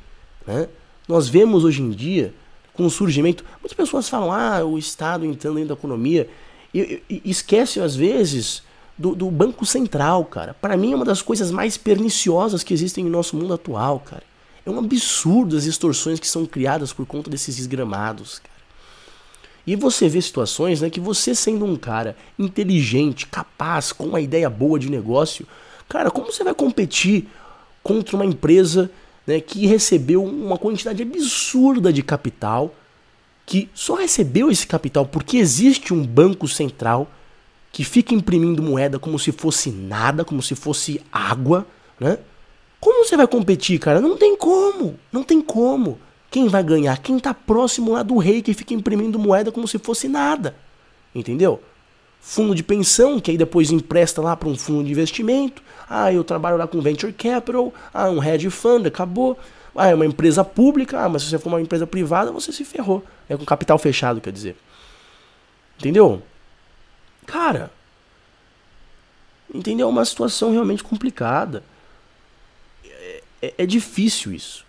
Né? 0.47 0.67
Nós 1.07 1.27
vemos 1.27 1.63
hoje 1.63 1.81
em 1.81 1.91
dia, 1.91 2.33
com 2.81 2.87
o 2.87 2.89
surgimento. 2.89 3.45
Muitas 3.59 3.73
pessoas 3.73 4.09
falam, 4.09 4.31
ah, 4.31 4.65
o 4.65 4.77
Estado 4.77 5.23
entrando 5.23 5.55
dentro 5.55 5.69
da 5.69 5.79
economia. 5.79 6.27
E, 6.73 7.03
e, 7.07 7.21
esquecem, 7.25 7.83
às 7.83 7.95
vezes, 7.95 8.63
do, 8.97 9.13
do 9.13 9.29
Banco 9.29 9.65
Central, 9.65 10.25
cara. 10.25 10.55
Para 10.55 10.75
mim 10.75 10.93
é 10.93 10.95
uma 10.95 11.05
das 11.05 11.21
coisas 11.21 11.51
mais 11.51 11.77
perniciosas 11.77 12.63
que 12.63 12.73
existem 12.73 13.03
no 13.03 13.11
nosso 13.11 13.35
mundo 13.35 13.53
atual, 13.53 13.99
cara. 13.99 14.23
É 14.65 14.69
um 14.69 14.79
absurdo 14.79 15.55
as 15.55 15.65
extorsões 15.65 16.19
que 16.19 16.27
são 16.27 16.45
criadas 16.45 16.91
por 16.91 17.05
conta 17.05 17.29
desses 17.29 17.55
desgramados, 17.55 18.39
cara. 18.39 18.51
E 19.65 19.75
você 19.75 20.09
vê 20.09 20.19
situações 20.19 20.81
né, 20.81 20.89
que 20.89 20.99
você 20.99 21.35
sendo 21.35 21.65
um 21.65 21.75
cara 21.75 22.17
inteligente, 22.39 23.27
capaz, 23.27 23.91
com 23.91 24.05
uma 24.05 24.19
ideia 24.19 24.49
boa 24.49 24.79
de 24.79 24.89
negócio, 24.89 25.45
cara, 25.87 26.09
como 26.09 26.31
você 26.31 26.43
vai 26.43 26.55
competir 26.55 27.27
contra 27.83 28.15
uma 28.15 28.25
empresa 28.25 28.89
né, 29.25 29.39
que 29.39 29.65
recebeu 29.65 30.23
uma 30.23 30.57
quantidade 30.57 31.01
absurda 31.03 31.91
de 31.91 32.01
capital, 32.01 32.73
que 33.45 33.69
só 33.73 33.95
recebeu 33.95 34.49
esse 34.49 34.65
capital 34.65 35.05
porque 35.05 35.37
existe 35.37 35.93
um 35.93 36.05
banco 36.05 36.47
central 36.47 37.09
que 37.71 37.83
fica 37.83 38.13
imprimindo 38.13 38.61
moeda 38.61 38.99
como 38.99 39.17
se 39.17 39.31
fosse 39.31 39.71
nada, 39.71 40.25
como 40.25 40.41
se 40.41 40.55
fosse 40.55 41.01
água, 41.11 41.65
né? 41.99 42.17
Como 42.79 43.05
você 43.05 43.15
vai 43.15 43.27
competir, 43.27 43.79
cara? 43.79 44.01
Não 44.01 44.17
tem 44.17 44.35
como, 44.35 44.99
não 45.11 45.23
tem 45.23 45.41
como. 45.41 45.99
Quem 46.31 46.47
vai 46.47 46.63
ganhar? 46.63 46.97
Quem 46.97 47.17
está 47.17 47.33
próximo 47.33 47.91
lá 47.91 48.03
do 48.03 48.17
rei 48.17 48.41
que 48.41 48.53
fica 48.53 48.73
imprimindo 48.73 49.19
moeda 49.19 49.51
como 49.51 49.67
se 49.67 49.77
fosse 49.77 50.07
nada. 50.07 50.55
Entendeu? 51.13 51.61
Fundo 52.21 52.53
de 52.53 52.63
pensão, 52.63 53.19
que 53.19 53.31
aí 53.31 53.37
depois 53.37 53.71
empresta 53.71 54.21
lá 54.21 54.35
para 54.35 54.47
um 54.47 54.55
fundo 54.55 54.85
de 54.85 54.91
investimento. 54.91 55.61
Ah, 55.89 56.13
eu 56.13 56.23
trabalho 56.23 56.55
lá 56.55 56.67
com 56.67 56.79
venture 56.79 57.11
capital. 57.11 57.73
Ah, 57.93 58.09
um 58.09 58.23
hedge 58.23 58.49
fund, 58.49 58.85
acabou. 58.87 59.37
Ah, 59.75 59.87
é 59.87 59.95
uma 59.95 60.05
empresa 60.05 60.43
pública. 60.43 60.99
Ah, 60.99 61.09
mas 61.09 61.23
se 61.23 61.29
você 61.29 61.39
for 61.39 61.49
uma 61.49 61.61
empresa 61.61 61.87
privada, 61.87 62.31
você 62.31 62.53
se 62.53 62.63
ferrou. 62.63 63.03
É 63.27 63.35
com 63.35 63.43
capital 63.43 63.77
fechado, 63.77 64.21
quer 64.21 64.31
dizer. 64.31 64.55
Entendeu? 65.79 66.21
Cara, 67.25 67.71
entendeu? 69.53 69.87
É 69.87 69.89
uma 69.89 70.05
situação 70.05 70.51
realmente 70.51 70.83
complicada. 70.83 71.63
É, 72.85 73.23
é, 73.41 73.53
é 73.57 73.65
difícil 73.65 74.31
isso. 74.31 74.63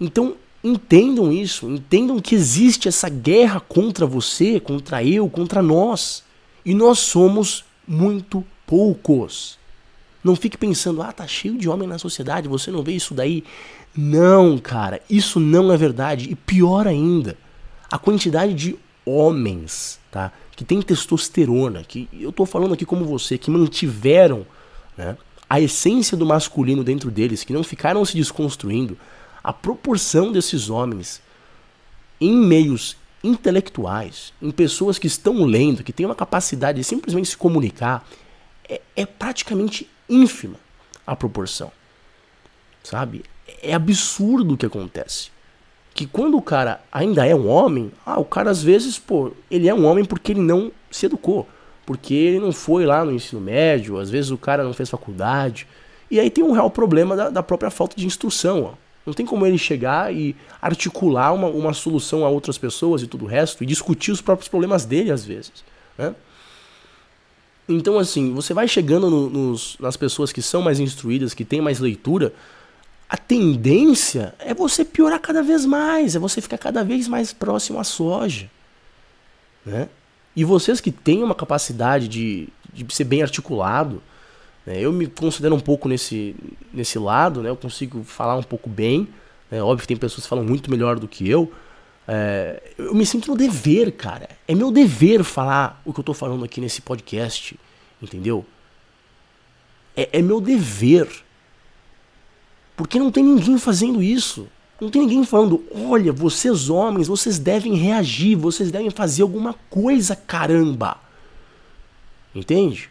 Então, 0.00 0.36
Entendam 0.64 1.32
isso, 1.32 1.68
entendam 1.68 2.20
que 2.20 2.36
existe 2.36 2.86
essa 2.86 3.08
guerra 3.08 3.58
contra 3.58 4.06
você, 4.06 4.60
contra 4.60 5.02
eu, 5.02 5.28
contra 5.28 5.60
nós. 5.60 6.22
E 6.64 6.74
nós 6.74 6.98
somos 6.98 7.64
muito 7.86 8.44
poucos. 8.66 9.58
Não 10.22 10.36
fique 10.36 10.56
pensando, 10.56 11.02
ah, 11.02 11.12
tá 11.12 11.26
cheio 11.26 11.58
de 11.58 11.68
homem 11.68 11.88
na 11.88 11.98
sociedade, 11.98 12.48
você 12.48 12.70
não 12.70 12.82
vê 12.82 12.92
isso 12.92 13.12
daí. 13.12 13.42
Não, 13.94 14.56
cara, 14.56 15.00
isso 15.10 15.40
não 15.40 15.72
é 15.72 15.76
verdade. 15.76 16.30
E 16.30 16.34
pior 16.34 16.86
ainda, 16.86 17.36
a 17.90 17.98
quantidade 17.98 18.54
de 18.54 18.76
homens, 19.04 19.98
tá? 20.10 20.32
Que 20.54 20.64
tem 20.64 20.80
testosterona, 20.80 21.82
que 21.82 22.08
eu 22.12 22.30
tô 22.30 22.46
falando 22.46 22.74
aqui 22.74 22.86
como 22.86 23.04
você, 23.04 23.36
que 23.36 23.50
mantiveram 23.50 24.46
né, 24.96 25.16
a 25.50 25.60
essência 25.60 26.16
do 26.16 26.24
masculino 26.24 26.84
dentro 26.84 27.10
deles, 27.10 27.42
que 27.42 27.52
não 27.52 27.64
ficaram 27.64 28.04
se 28.04 28.16
desconstruindo, 28.16 28.96
a 29.42 29.52
proporção 29.52 30.30
desses 30.30 30.70
homens 30.70 31.20
em 32.20 32.32
meios 32.32 32.96
intelectuais, 33.22 34.32
em 34.40 34.50
pessoas 34.50 34.98
que 34.98 35.06
estão 35.06 35.44
lendo, 35.44 35.84
que 35.84 35.92
têm 35.92 36.06
uma 36.06 36.14
capacidade 36.14 36.78
de 36.78 36.84
simplesmente 36.84 37.28
se 37.28 37.36
comunicar, 37.36 38.06
é, 38.68 38.80
é 38.96 39.06
praticamente 39.06 39.88
ínfima 40.08 40.56
a 41.06 41.14
proporção. 41.14 41.70
Sabe? 42.82 43.24
É 43.62 43.74
absurdo 43.74 44.54
o 44.54 44.56
que 44.56 44.66
acontece. 44.66 45.30
Que 45.94 46.06
quando 46.06 46.36
o 46.36 46.42
cara 46.42 46.80
ainda 46.90 47.26
é 47.26 47.34
um 47.34 47.48
homem, 47.48 47.92
ah, 48.04 48.18
o 48.18 48.24
cara 48.24 48.50
às 48.50 48.62
vezes, 48.62 48.98
pô, 48.98 49.32
ele 49.50 49.68
é 49.68 49.74
um 49.74 49.84
homem 49.84 50.04
porque 50.04 50.32
ele 50.32 50.40
não 50.40 50.72
se 50.90 51.06
educou. 51.06 51.46
Porque 51.84 52.14
ele 52.14 52.38
não 52.38 52.52
foi 52.52 52.86
lá 52.86 53.04
no 53.04 53.12
ensino 53.12 53.40
médio, 53.40 53.98
às 53.98 54.08
vezes 54.08 54.30
o 54.30 54.38
cara 54.38 54.64
não 54.64 54.72
fez 54.72 54.88
faculdade. 54.88 55.66
E 56.10 56.18
aí 56.18 56.30
tem 56.30 56.42
um 56.42 56.52
real 56.52 56.70
problema 56.70 57.14
da, 57.16 57.30
da 57.30 57.42
própria 57.42 57.70
falta 57.70 57.96
de 57.96 58.06
instrução. 58.06 58.64
Ó. 58.64 58.74
Não 59.04 59.12
tem 59.12 59.26
como 59.26 59.44
ele 59.46 59.58
chegar 59.58 60.14
e 60.14 60.36
articular 60.60 61.32
uma, 61.32 61.48
uma 61.48 61.72
solução 61.72 62.24
a 62.24 62.28
outras 62.28 62.56
pessoas 62.56 63.02
e 63.02 63.06
tudo 63.06 63.24
o 63.24 63.28
resto, 63.28 63.62
e 63.62 63.66
discutir 63.66 64.12
os 64.12 64.20
próprios 64.20 64.48
problemas 64.48 64.84
dele 64.84 65.10
às 65.10 65.24
vezes. 65.24 65.64
Né? 65.98 66.14
Então, 67.68 67.98
assim, 67.98 68.32
você 68.32 68.54
vai 68.54 68.68
chegando 68.68 69.10
no, 69.10 69.28
nos, 69.28 69.76
nas 69.80 69.96
pessoas 69.96 70.32
que 70.32 70.42
são 70.42 70.62
mais 70.62 70.78
instruídas, 70.78 71.34
que 71.34 71.44
têm 71.44 71.60
mais 71.60 71.80
leitura, 71.80 72.32
a 73.08 73.16
tendência 73.16 74.34
é 74.38 74.54
você 74.54 74.84
piorar 74.84 75.20
cada 75.20 75.42
vez 75.42 75.66
mais, 75.66 76.16
é 76.16 76.18
você 76.18 76.40
ficar 76.40 76.58
cada 76.58 76.82
vez 76.82 77.08
mais 77.08 77.32
próximo 77.32 77.78
à 77.78 77.84
soja. 77.84 78.50
Né? 79.66 79.88
E 80.34 80.44
vocês 80.44 80.80
que 80.80 80.90
têm 80.90 81.22
uma 81.22 81.34
capacidade 81.34 82.08
de, 82.08 82.48
de 82.72 82.94
ser 82.94 83.04
bem 83.04 83.22
articulado? 83.22 84.02
Eu 84.66 84.92
me 84.92 85.06
considero 85.06 85.54
um 85.54 85.60
pouco 85.60 85.88
nesse, 85.88 86.36
nesse 86.72 86.98
lado, 86.98 87.42
né? 87.42 87.50
eu 87.50 87.56
consigo 87.56 88.04
falar 88.04 88.36
um 88.36 88.42
pouco 88.42 88.70
bem. 88.70 89.08
Né? 89.50 89.62
Óbvio 89.62 89.82
que 89.82 89.88
tem 89.88 89.96
pessoas 89.96 90.22
que 90.24 90.28
falam 90.28 90.44
muito 90.44 90.70
melhor 90.70 90.98
do 90.98 91.08
que 91.08 91.28
eu. 91.28 91.52
É, 92.06 92.62
eu 92.78 92.94
me 92.94 93.04
sinto 93.04 93.30
no 93.30 93.36
dever, 93.36 93.92
cara. 93.92 94.28
É 94.46 94.54
meu 94.54 94.70
dever 94.70 95.24
falar 95.24 95.80
o 95.84 95.92
que 95.92 96.00
eu 96.00 96.04
tô 96.04 96.14
falando 96.14 96.44
aqui 96.44 96.60
nesse 96.60 96.80
podcast, 96.80 97.58
entendeu? 98.00 98.44
É, 99.96 100.18
é 100.18 100.22
meu 100.22 100.40
dever. 100.40 101.08
Porque 102.76 102.98
não 102.98 103.10
tem 103.10 103.24
ninguém 103.24 103.58
fazendo 103.58 104.02
isso. 104.02 104.48
Não 104.80 104.90
tem 104.90 105.02
ninguém 105.02 105.24
falando, 105.24 105.64
olha, 105.72 106.12
vocês 106.12 106.68
homens, 106.68 107.06
vocês 107.06 107.38
devem 107.38 107.74
reagir, 107.74 108.34
vocês 108.34 108.70
devem 108.72 108.90
fazer 108.90 109.22
alguma 109.22 109.54
coisa, 109.70 110.16
caramba. 110.16 110.96
Entende? 112.34 112.90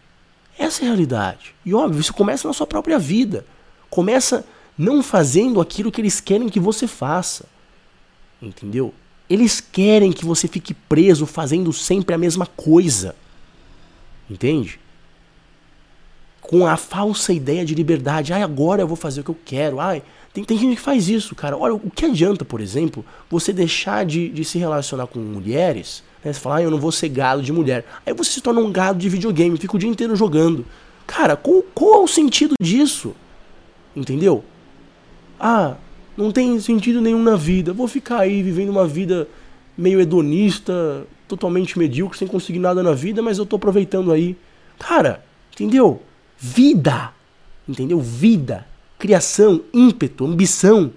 Essa 0.57 0.81
é 0.81 0.85
a 0.85 0.87
realidade. 0.87 1.55
E 1.65 1.73
óbvio, 1.73 1.99
isso 1.99 2.13
começa 2.13 2.47
na 2.47 2.53
sua 2.53 2.67
própria 2.67 2.99
vida. 2.99 3.45
Começa 3.89 4.45
não 4.77 5.03
fazendo 5.03 5.61
aquilo 5.61 5.91
que 5.91 6.01
eles 6.01 6.19
querem 6.19 6.49
que 6.49 6.59
você 6.59 6.87
faça. 6.87 7.45
Entendeu? 8.41 8.93
Eles 9.29 9.61
querem 9.61 10.11
que 10.11 10.25
você 10.25 10.47
fique 10.47 10.73
preso 10.73 11.25
fazendo 11.25 11.71
sempre 11.71 12.13
a 12.13 12.17
mesma 12.17 12.45
coisa. 12.45 13.15
Entende? 14.29 14.79
Com 16.41 16.65
a 16.65 16.75
falsa 16.75 17.31
ideia 17.31 17.63
de 17.63 17.75
liberdade. 17.75 18.33
Ai, 18.33 18.43
agora 18.43 18.81
eu 18.81 18.87
vou 18.87 18.97
fazer 18.97 19.21
o 19.21 19.23
que 19.23 19.31
eu 19.31 19.37
quero. 19.45 19.79
Ai, 19.79 20.03
tem, 20.33 20.43
tem 20.43 20.57
gente 20.57 20.75
que 20.75 20.81
faz 20.81 21.09
isso, 21.09 21.35
cara. 21.35 21.57
Olha, 21.57 21.75
o 21.75 21.89
que 21.89 22.05
adianta, 22.05 22.43
por 22.43 22.61
exemplo, 22.61 23.05
você 23.29 23.53
deixar 23.53 24.05
de, 24.05 24.29
de 24.29 24.43
se 24.43 24.57
relacionar 24.57 25.07
com 25.07 25.19
mulheres 25.19 26.03
né? 26.23 26.33
Você 26.33 26.39
fala, 26.39 26.57
ah, 26.57 26.61
eu 26.63 26.71
não 26.71 26.79
vou 26.79 26.91
ser 26.91 27.09
gado 27.09 27.41
de 27.41 27.51
mulher. 27.51 27.85
Aí 28.05 28.13
você 28.13 28.31
se 28.31 28.41
torna 28.41 28.59
um 28.59 28.71
gado 28.71 28.99
de 28.99 29.09
videogame, 29.09 29.57
fica 29.57 29.75
o 29.75 29.79
dia 29.79 29.89
inteiro 29.89 30.15
jogando. 30.15 30.65
Cara, 31.07 31.35
qual, 31.35 31.63
qual 31.73 32.01
é 32.01 32.03
o 32.03 32.07
sentido 32.07 32.53
disso? 32.61 33.15
Entendeu? 33.95 34.43
Ah, 35.39 35.75
não 36.15 36.31
tem 36.31 36.59
sentido 36.59 37.01
nenhum 37.01 37.21
na 37.21 37.35
vida. 37.35 37.73
Vou 37.73 37.87
ficar 37.87 38.19
aí 38.19 38.41
vivendo 38.43 38.69
uma 38.69 38.87
vida 38.87 39.27
meio 39.77 39.99
hedonista, 39.99 41.05
totalmente 41.27 41.79
medíocre, 41.79 42.17
sem 42.17 42.27
conseguir 42.27 42.59
nada 42.59 42.83
na 42.83 42.93
vida, 42.93 43.21
mas 43.21 43.37
eu 43.37 43.45
tô 43.45 43.55
aproveitando 43.55 44.11
aí. 44.11 44.37
Cara, 44.77 45.23
entendeu? 45.51 46.01
Vida. 46.37 47.11
Entendeu? 47.67 47.99
Vida. 47.99 48.67
Criação, 48.99 49.61
ímpeto, 49.73 50.25
ambição, 50.25 50.91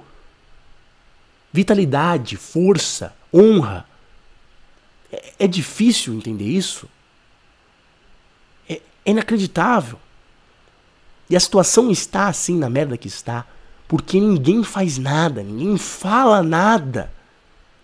vitalidade, 1.52 2.36
força, 2.36 3.14
honra. 3.32 3.86
É, 5.14 5.32
é 5.40 5.46
difícil 5.46 6.14
entender 6.14 6.44
isso. 6.44 6.88
É, 8.68 8.80
é 9.04 9.10
inacreditável. 9.10 9.98
E 11.28 11.36
a 11.36 11.40
situação 11.40 11.90
está 11.90 12.28
assim 12.28 12.58
na 12.58 12.68
merda 12.68 12.98
que 12.98 13.08
está, 13.08 13.46
porque 13.88 14.20
ninguém 14.20 14.62
faz 14.62 14.98
nada, 14.98 15.42
ninguém 15.42 15.78
fala 15.78 16.42
nada. 16.42 17.10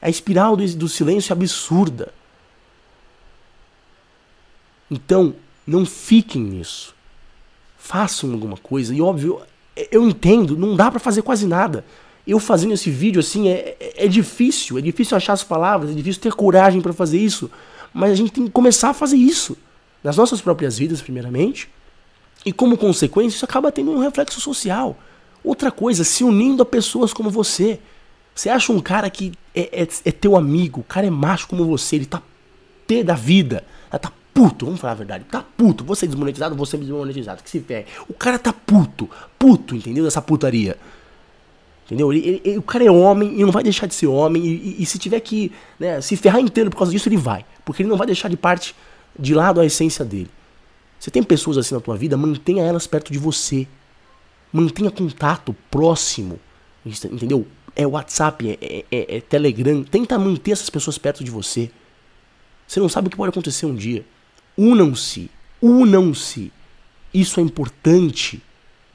A 0.00 0.08
espiral 0.08 0.56
do, 0.56 0.76
do 0.76 0.88
silêncio 0.88 1.32
é 1.32 1.34
absurda. 1.34 2.12
Então, 4.90 5.34
não 5.66 5.86
fiquem 5.86 6.42
nisso. 6.42 6.94
Façam 7.78 8.32
alguma 8.32 8.56
coisa. 8.56 8.94
E 8.94 9.00
óbvio, 9.00 9.40
eu 9.90 10.06
entendo, 10.06 10.56
não 10.56 10.74
dá 10.74 10.90
para 10.90 11.00
fazer 11.00 11.22
quase 11.22 11.46
nada 11.46 11.84
eu 12.30 12.38
fazendo 12.38 12.72
esse 12.72 12.90
vídeo 12.90 13.20
assim 13.20 13.48
é, 13.48 13.76
é, 13.80 14.04
é, 14.04 14.08
difícil, 14.08 14.78
é 14.78 14.80
difícil 14.80 15.16
achar 15.16 15.32
as 15.32 15.42
palavras, 15.42 15.90
é 15.90 15.94
difícil 15.94 16.22
ter 16.22 16.32
coragem 16.32 16.80
para 16.80 16.92
fazer 16.92 17.18
isso, 17.18 17.50
mas 17.92 18.12
a 18.12 18.14
gente 18.14 18.32
tem 18.32 18.44
que 18.44 18.50
começar 18.50 18.90
a 18.90 18.94
fazer 18.94 19.16
isso 19.16 19.56
nas 20.02 20.16
nossas 20.16 20.40
próprias 20.40 20.78
vidas, 20.78 21.02
primeiramente, 21.02 21.68
e 22.44 22.52
como 22.52 22.76
consequência 22.76 23.36
isso 23.36 23.44
acaba 23.44 23.70
tendo 23.72 23.90
um 23.90 23.98
reflexo 23.98 24.40
social. 24.40 24.96
Outra 25.42 25.70
coisa, 25.70 26.04
se 26.04 26.22
unindo 26.22 26.62
a 26.62 26.66
pessoas 26.66 27.12
como 27.12 27.30
você. 27.30 27.78
Você 28.34 28.48
acha 28.48 28.72
um 28.72 28.80
cara 28.80 29.10
que 29.10 29.32
é, 29.54 29.82
é, 29.82 29.88
é 30.04 30.12
teu 30.12 30.36
amigo, 30.36 30.80
o 30.80 30.84
cara 30.84 31.06
é 31.06 31.10
macho 31.10 31.48
como 31.48 31.64
você, 31.66 31.96
ele 31.96 32.06
tá 32.06 32.22
pé 32.86 33.02
da 33.02 33.14
vida, 33.14 33.64
tá 33.90 34.12
puto, 34.32 34.64
vamos 34.64 34.80
falar 34.80 34.92
a 34.92 34.96
verdade, 34.96 35.24
tá 35.24 35.44
puto, 35.56 35.84
você 35.84 36.06
é 36.06 36.08
desmonetizado, 36.08 36.54
você 36.54 36.76
é 36.76 36.78
desmonetizado, 36.78 37.42
que 37.42 37.50
se 37.50 37.60
ferre. 37.60 37.86
O 38.08 38.14
cara 38.14 38.38
tá 38.38 38.52
puto, 38.52 39.10
puto, 39.38 39.74
entendeu? 39.74 40.04
Dessa 40.04 40.22
putaria. 40.22 40.78
Entendeu? 41.90 42.12
Ele, 42.12 42.40
ele, 42.44 42.58
o 42.58 42.62
cara 42.62 42.84
é 42.84 42.90
homem 42.90 43.40
e 43.40 43.42
não 43.42 43.50
vai 43.50 43.64
deixar 43.64 43.86
de 43.86 43.94
ser 43.96 44.06
homem. 44.06 44.46
E, 44.46 44.76
e, 44.78 44.82
e 44.82 44.86
se 44.86 44.96
tiver 44.96 45.18
que 45.18 45.50
né, 45.76 46.00
se 46.00 46.16
ferrar 46.16 46.40
inteiro 46.40 46.70
por 46.70 46.76
causa 46.76 46.92
disso, 46.92 47.08
ele 47.08 47.16
vai. 47.16 47.44
Porque 47.64 47.82
ele 47.82 47.88
não 47.88 47.96
vai 47.96 48.06
deixar 48.06 48.28
de 48.28 48.36
parte 48.36 48.76
de 49.18 49.34
lado 49.34 49.60
a 49.60 49.66
essência 49.66 50.04
dele. 50.04 50.30
Você 51.00 51.10
tem 51.10 51.20
pessoas 51.20 51.58
assim 51.58 51.74
na 51.74 51.80
tua 51.80 51.96
vida, 51.96 52.16
mantenha 52.16 52.62
elas 52.62 52.86
perto 52.86 53.12
de 53.12 53.18
você. 53.18 53.66
Mantenha 54.52 54.88
contato 54.88 55.52
próximo. 55.68 56.38
Entendeu? 56.86 57.44
É 57.74 57.84
WhatsApp, 57.84 58.48
é, 58.48 58.58
é, 58.60 58.84
é, 58.92 59.16
é 59.16 59.20
Telegram. 59.20 59.82
Tenta 59.82 60.16
manter 60.16 60.52
essas 60.52 60.70
pessoas 60.70 60.96
perto 60.96 61.24
de 61.24 61.30
você. 61.30 61.72
Você 62.68 62.78
não 62.78 62.88
sabe 62.88 63.08
o 63.08 63.10
que 63.10 63.16
pode 63.16 63.30
acontecer 63.30 63.66
um 63.66 63.74
dia. 63.74 64.06
Unam-se. 64.56 65.28
Unam-se. 65.60 66.52
Isso 67.12 67.40
é 67.40 67.42
importante. 67.42 68.40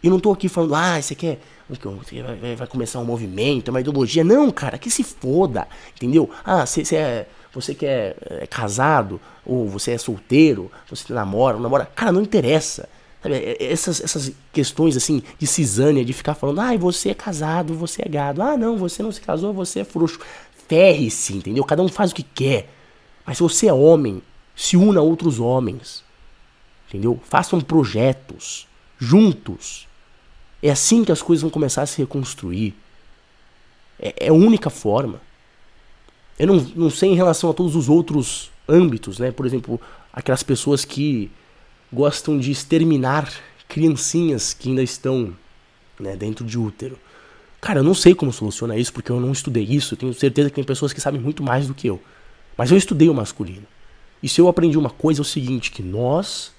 Eu 0.02 0.12
não 0.12 0.20
tô 0.20 0.32
aqui 0.32 0.48
falando, 0.48 0.76
ah, 0.76 1.02
você 1.02 1.14
quer. 1.14 1.42
Vai, 1.68 2.68
começar 2.68 3.00
um 3.00 3.06
movimento, 3.06 3.70
uma 3.70 3.80
ideologia. 3.80 4.24
Não, 4.24 4.52
cara, 4.52 4.78
que 4.78 4.90
se 4.90 5.04
foda. 5.04 5.68
Entendeu? 5.96 6.30
Ah, 6.44 6.66
você 6.66 6.96
é. 6.96 7.28
Você 7.54 7.74
que 7.74 7.86
é, 7.86 8.16
é, 8.30 8.48
casado, 8.48 9.20
ou 9.46 9.70
você 9.70 9.92
é 9.92 9.98
solteiro, 9.98 10.70
você 10.90 11.14
namora, 11.14 11.58
namora. 11.58 11.86
Cara, 11.86 12.12
não 12.12 12.22
interessa. 12.22 12.90
Sabe, 13.24 13.36
é, 13.36 13.52
é, 13.52 13.72
essas, 13.72 14.02
essas 14.02 14.34
questões 14.52 14.98
assim 14.98 15.24
de 15.40 15.48
cisânia, 15.48 16.04
de 16.04 16.12
ficar 16.12 16.36
falando, 16.36 16.60
ah, 16.60 16.76
você 16.76 17.12
é 17.12 17.14
casado, 17.14 17.74
você 17.74 18.02
é 18.06 18.10
gado. 18.10 18.42
Ah, 18.44 18.58
não, 18.58 18.78
você 18.78 19.02
não 19.02 19.12
se 19.12 19.22
casou, 19.22 19.54
você 19.54 19.80
é 19.80 19.84
frouxo. 19.86 20.20
Ferre-se, 20.68 21.38
entendeu? 21.38 21.64
Cada 21.64 21.82
um 21.82 21.88
faz 21.88 22.12
o 22.12 22.16
que 22.16 22.24
quer. 22.24 22.70
Mas 23.26 23.38
se 23.38 23.44
você 23.44 23.68
é 23.68 23.74
homem, 23.74 24.22
se 24.54 24.76
una 24.76 25.00
a 25.00 25.04
outros 25.04 25.40
homens. 25.40 26.04
Entendeu? 26.90 27.20
Façam 27.24 27.62
projetos 27.62 28.68
juntos. 29.00 29.85
É 30.66 30.72
assim 30.72 31.06
que 31.06 31.12
as 31.12 31.22
coisas 31.22 31.44
vão 31.44 31.52
começar 31.52 31.84
a 31.84 31.86
se 31.86 32.00
reconstruir. 32.00 32.74
É, 34.00 34.26
é 34.26 34.30
a 34.30 34.34
única 34.34 34.72
forma. 34.72 35.22
Eu 36.40 36.48
não, 36.48 36.56
não 36.76 36.90
sei 36.90 37.12
em 37.12 37.16
relação 37.16 37.52
a 37.52 37.54
todos 37.54 37.76
os 37.76 37.88
outros 37.88 38.50
âmbitos, 38.68 39.20
né? 39.20 39.32
Por 39.32 39.46
exemplo, 39.46 39.80
aquelas 40.12 40.42
pessoas 40.42 40.84
que 40.84 41.30
gostam 41.94 42.40
de 42.40 42.50
exterminar 42.50 43.32
criancinhas 43.68 44.56
que 44.56 44.70
ainda 44.70 44.82
estão 44.82 45.38
né, 46.00 46.16
dentro 46.16 46.44
de 46.44 46.58
útero. 46.58 46.98
Cara, 47.62 47.82
eu 47.82 47.84
não 47.84 47.94
sei 47.94 48.16
como 48.16 48.34
soluciona 48.34 48.76
isso, 48.76 48.92
porque 48.92 49.12
eu 49.12 49.20
não 49.20 49.32
estudei 49.32 49.64
isso. 49.64 49.94
Eu 49.94 50.00
tenho 50.00 50.14
certeza 50.16 50.50
que 50.50 50.56
tem 50.56 50.64
pessoas 50.64 50.92
que 50.92 51.00
sabem 51.00 51.22
muito 51.22 51.44
mais 51.44 51.68
do 51.68 51.76
que 51.76 51.86
eu. 51.86 52.02
Mas 52.58 52.72
eu 52.72 52.78
estudei 52.78 53.08
o 53.08 53.14
masculino. 53.14 53.68
E 54.24 54.28
se 54.28 54.42
eu 54.42 54.48
aprendi 54.48 54.80
uma 54.80 54.90
coisa 54.90 55.22
é 55.22 55.22
o 55.22 55.26
seguinte, 55.26 55.70
que 55.70 55.84
nós, 55.84 56.52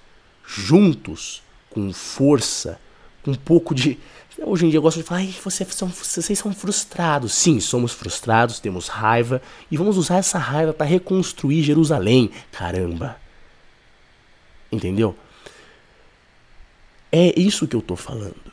juntos, 0.46 1.42
com 1.70 1.92
força, 1.92 2.78
um 3.26 3.35
pouco 3.35 3.75
de. 3.75 3.99
Hoje 4.42 4.66
em 4.66 4.68
dia 4.68 4.78
eu 4.78 4.83
gosto 4.83 4.99
de 4.99 5.02
falar, 5.02 5.25
vocês 5.42 5.75
são, 5.75 5.88
vocês 5.88 6.38
são 6.38 6.52
frustrados. 6.52 7.35
Sim, 7.35 7.59
somos 7.59 7.92
frustrados, 7.92 8.61
temos 8.61 8.88
raiva 8.88 9.40
e 9.71 9.76
vamos 9.76 9.97
usar 9.97 10.18
essa 10.18 10.38
raiva 10.38 10.73
para 10.73 10.87
reconstruir 10.87 11.62
Jerusalém. 11.62 12.30
Caramba! 12.52 13.16
Entendeu? 14.71 15.16
É 17.11 17.38
isso 17.38 17.66
que 17.66 17.75
eu 17.75 17.80
tô 17.80 17.97
falando. 17.97 18.52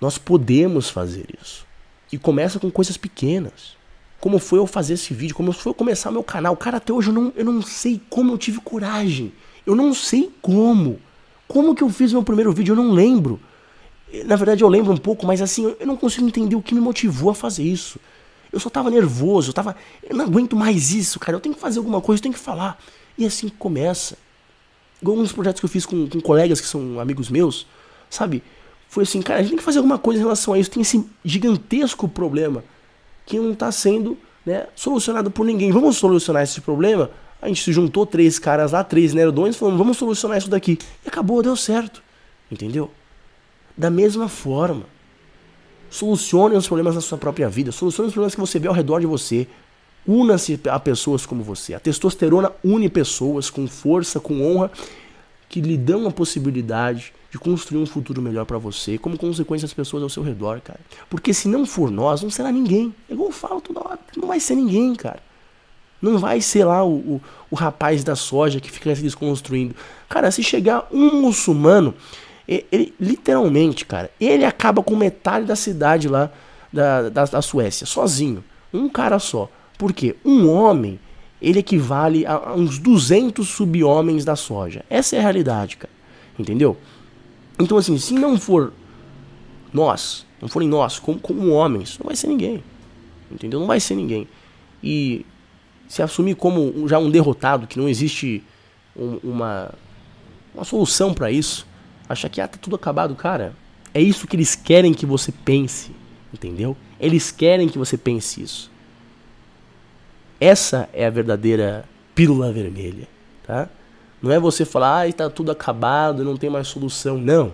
Nós 0.00 0.16
podemos 0.16 0.88
fazer 0.88 1.26
isso. 1.42 1.66
E 2.10 2.16
começa 2.16 2.58
com 2.58 2.70
coisas 2.70 2.96
pequenas. 2.96 3.76
Como 4.20 4.38
foi 4.38 4.58
eu 4.58 4.66
fazer 4.66 4.94
esse 4.94 5.12
vídeo, 5.12 5.34
como 5.34 5.52
foi 5.52 5.70
eu 5.70 5.74
começar 5.74 6.10
meu 6.10 6.24
canal. 6.24 6.56
Cara, 6.56 6.78
até 6.78 6.92
hoje 6.92 7.10
eu 7.10 7.14
não, 7.14 7.32
eu 7.36 7.44
não 7.44 7.60
sei 7.60 8.00
como 8.08 8.32
eu 8.32 8.38
tive 8.38 8.60
coragem. 8.60 9.32
Eu 9.66 9.76
não 9.76 9.92
sei 9.92 10.32
como. 10.40 10.98
Como 11.48 11.74
que 11.74 11.82
eu 11.82 11.88
fiz 11.88 12.12
meu 12.12 12.22
primeiro 12.22 12.52
vídeo? 12.52 12.72
Eu 12.72 12.76
não 12.76 12.92
lembro. 12.92 13.40
Na 14.26 14.36
verdade 14.36 14.62
eu 14.62 14.68
lembro 14.68 14.92
um 14.92 14.96
pouco, 14.96 15.26
mas 15.26 15.42
assim, 15.42 15.74
eu 15.80 15.86
não 15.86 15.96
consigo 15.96 16.26
entender 16.26 16.54
o 16.54 16.62
que 16.62 16.74
me 16.74 16.80
motivou 16.80 17.30
a 17.30 17.34
fazer 17.34 17.64
isso. 17.64 17.98
Eu 18.52 18.60
só 18.60 18.70
tava 18.70 18.90
nervoso, 18.90 19.50
eu 19.50 19.54
tava. 19.54 19.74
Eu 20.02 20.16
não 20.16 20.24
aguento 20.24 20.54
mais 20.54 20.92
isso, 20.92 21.18
cara. 21.18 21.36
Eu 21.36 21.40
tenho 21.40 21.54
que 21.54 21.60
fazer 21.60 21.78
alguma 21.78 22.00
coisa, 22.00 22.18
eu 22.18 22.22
tenho 22.22 22.34
que 22.34 22.40
falar. 22.40 22.78
E 23.16 23.26
assim 23.26 23.48
começa. 23.48 24.16
Igual 25.00 25.16
uns 25.16 25.32
projetos 25.32 25.60
que 25.60 25.66
eu 25.66 25.70
fiz 25.70 25.86
com, 25.86 26.08
com 26.08 26.20
colegas 26.20 26.60
que 26.60 26.66
são 26.66 26.98
amigos 27.00 27.28
meus, 27.28 27.66
sabe? 28.10 28.42
Foi 28.88 29.04
assim, 29.04 29.20
cara, 29.20 29.38
a 29.38 29.42
gente 29.42 29.50
tem 29.50 29.58
que 29.58 29.64
fazer 29.64 29.78
alguma 29.78 29.98
coisa 29.98 30.20
em 30.20 30.22
relação 30.22 30.54
a 30.54 30.58
isso. 30.58 30.70
Tem 30.70 30.82
esse 30.82 31.04
gigantesco 31.24 32.08
problema 32.08 32.64
que 33.26 33.38
não 33.38 33.52
está 33.52 33.70
sendo 33.70 34.16
né, 34.44 34.66
solucionado 34.74 35.30
por 35.30 35.44
ninguém. 35.44 35.70
Vamos 35.70 35.96
solucionar 35.98 36.42
esse 36.42 36.60
problema? 36.60 37.10
A 37.40 37.48
gente 37.48 37.62
se 37.62 37.72
juntou 37.72 38.04
três 38.04 38.38
caras 38.38 38.72
lá, 38.72 38.82
três 38.82 39.14
nerdões, 39.14 39.56
falando, 39.56 39.78
vamos 39.78 39.96
solucionar 39.96 40.38
isso 40.38 40.50
daqui. 40.50 40.78
E 41.04 41.08
acabou, 41.08 41.42
deu 41.42 41.56
certo. 41.56 42.02
Entendeu? 42.50 42.90
Da 43.76 43.90
mesma 43.90 44.28
forma. 44.28 44.84
Solucione 45.90 46.56
os 46.56 46.66
problemas 46.66 46.94
da 46.94 47.00
sua 47.00 47.16
própria 47.16 47.48
vida. 47.48 47.70
Solucione 47.70 48.08
os 48.08 48.12
problemas 48.12 48.34
que 48.34 48.40
você 48.40 48.58
vê 48.58 48.68
ao 48.68 48.74
redor 48.74 49.00
de 49.00 49.06
você. 49.06 49.46
Una-se 50.06 50.58
a 50.68 50.80
pessoas 50.80 51.24
como 51.24 51.42
você. 51.44 51.74
A 51.74 51.80
testosterona 51.80 52.52
une 52.64 52.88
pessoas 52.88 53.50
com 53.50 53.66
força, 53.68 54.18
com 54.18 54.42
honra, 54.42 54.70
que 55.48 55.60
lhe 55.60 55.76
dão 55.76 56.06
a 56.06 56.10
possibilidade 56.10 57.12
de 57.30 57.38
construir 57.38 57.80
um 57.80 57.86
futuro 57.86 58.22
melhor 58.22 58.46
para 58.46 58.58
você, 58.58 58.96
como 58.96 59.18
consequência 59.18 59.66
as 59.66 59.72
pessoas 59.72 60.02
ao 60.02 60.08
seu 60.08 60.22
redor, 60.22 60.60
cara. 60.60 60.80
Porque 61.10 61.34
se 61.34 61.46
não 61.46 61.66
for 61.66 61.90
nós, 61.90 62.22
não 62.22 62.30
será 62.30 62.50
ninguém. 62.50 62.94
É 63.08 63.12
igual 63.12 63.28
eu 63.28 63.32
falo 63.32 63.60
toda 63.60 63.80
hora, 63.80 63.98
não 64.16 64.28
vai 64.28 64.40
ser 64.40 64.54
ninguém, 64.54 64.94
cara. 64.94 65.27
Não 66.00 66.18
vai 66.18 66.40
ser 66.40 66.64
lá 66.64 66.84
o, 66.84 66.94
o, 66.96 67.20
o 67.50 67.56
rapaz 67.56 68.04
da 68.04 68.14
soja 68.14 68.60
que 68.60 68.70
fica 68.70 68.94
se 68.94 69.02
desconstruindo. 69.02 69.74
Cara, 70.08 70.30
se 70.30 70.42
chegar 70.42 70.86
um 70.92 71.20
muçulmano, 71.20 71.94
ele, 72.46 72.66
ele, 72.70 72.94
literalmente, 73.00 73.84
cara, 73.84 74.10
ele 74.20 74.44
acaba 74.44 74.82
com 74.82 74.94
metade 74.96 75.44
da 75.44 75.56
cidade 75.56 76.08
lá 76.08 76.30
da, 76.72 77.08
da, 77.08 77.24
da 77.24 77.42
Suécia, 77.42 77.86
sozinho. 77.86 78.44
Um 78.72 78.88
cara 78.88 79.18
só. 79.18 79.50
Por 79.76 79.92
quê? 79.92 80.16
Um 80.24 80.48
homem, 80.48 81.00
ele 81.42 81.58
equivale 81.58 82.24
a 82.26 82.54
uns 82.54 82.78
200 82.78 83.46
sub-homens 83.46 84.24
da 84.24 84.36
soja. 84.36 84.84
Essa 84.88 85.16
é 85.16 85.18
a 85.18 85.22
realidade, 85.22 85.76
cara. 85.76 85.92
Entendeu? 86.38 86.76
Então, 87.58 87.76
assim, 87.76 87.98
se 87.98 88.14
não 88.14 88.38
for 88.38 88.72
nós, 89.72 90.24
não 90.40 90.48
forem 90.48 90.68
nós, 90.68 90.98
como, 90.98 91.18
como 91.18 91.50
homens, 91.50 91.98
não 91.98 92.06
vai 92.06 92.16
ser 92.16 92.28
ninguém. 92.28 92.62
Entendeu? 93.30 93.58
Não 93.60 93.66
vai 93.66 93.80
ser 93.80 93.94
ninguém. 93.94 94.28
E 94.82 95.26
se 95.88 96.02
assumir 96.02 96.36
como 96.36 96.86
já 96.86 96.98
um 96.98 97.10
derrotado, 97.10 97.66
que 97.66 97.78
não 97.78 97.88
existe 97.88 98.44
um, 98.96 99.18
uma, 99.24 99.74
uma 100.54 100.64
solução 100.64 101.14
para 101.14 101.30
isso, 101.30 101.66
achar 102.08 102.28
que 102.28 102.40
ah, 102.40 102.46
tá 102.46 102.58
tudo 102.60 102.76
acabado, 102.76 103.14
cara, 103.14 103.54
é 103.94 104.00
isso 104.00 104.26
que 104.26 104.36
eles 104.36 104.54
querem 104.54 104.92
que 104.92 105.06
você 105.06 105.32
pense. 105.32 105.90
Entendeu? 106.32 106.76
Eles 107.00 107.30
querem 107.30 107.68
que 107.68 107.78
você 107.78 107.96
pense 107.96 108.42
isso. 108.42 108.70
Essa 110.40 110.88
é 110.92 111.06
a 111.06 111.10
verdadeira 111.10 111.84
pílula 112.14 112.52
vermelha, 112.52 113.08
tá? 113.44 113.68
Não 114.20 114.30
é 114.30 114.38
você 114.38 114.64
falar, 114.64 114.98
ah, 114.98 115.08
está 115.08 115.30
tudo 115.30 115.50
acabado, 115.50 116.24
não 116.24 116.36
tem 116.36 116.50
mais 116.50 116.68
solução. 116.68 117.16
Não. 117.16 117.52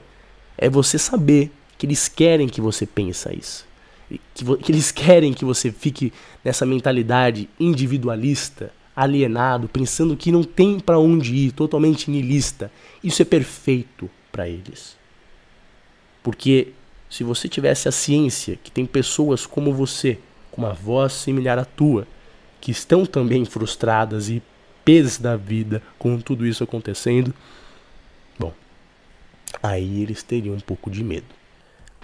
É 0.57 0.69
você 0.69 0.99
saber 0.99 1.53
que 1.79 1.87
eles 1.87 2.09
querem 2.09 2.49
que 2.49 2.61
você 2.61 2.87
pense 2.87 3.29
isso. 3.37 3.67
Que, 4.09 4.21
que 4.59 4.73
eles 4.73 4.91
querem 4.93 5.33
que 5.33 5.45
você 5.45 5.73
fique 5.73 6.13
nessa 6.45 6.67
mentalidade 6.67 7.49
individualista, 7.59 8.73
alienado, 8.95 9.69
pensando 9.69 10.17
que 10.17 10.31
não 10.31 10.45
tem 10.45 10.79
para 10.79 10.99
onde 10.99 11.35
ir, 11.35 11.53
totalmente 11.53 12.11
nihilista. 12.11 12.71
Isso 13.03 13.23
é 13.23 13.25
perfeito 13.25 14.11
para 14.31 14.49
eles. 14.49 14.97
Porque 16.23 16.69
se 17.11 17.23
você 17.23 17.49
tivesse 17.49 17.89
a 17.89 17.93
ciência 17.93 18.59
que 18.63 18.71
tem 18.71 18.87
pessoas 18.87 19.47
como 19.47 19.73
você, 19.73 20.19
com 20.51 20.63
uma 20.63 20.73
voz 20.73 21.13
similar 21.13 21.59
à 21.59 21.65
tua, 21.65 22.07
que 22.61 22.71
estão 22.71 23.05
também 23.05 23.45
frustradas 23.45 24.29
e 24.29 24.43
pés 24.85 25.19
da 25.19 25.37
vida 25.37 25.83
com 25.99 26.19
tudo 26.19 26.47
isso 26.47 26.65
acontecendo, 26.65 27.35
bom, 28.39 28.53
aí 29.63 30.03
eles 30.03 30.23
teriam 30.23 30.55
um 30.55 30.61
pouco 30.61 30.91
de 30.91 31.05
medo. 31.05 31.27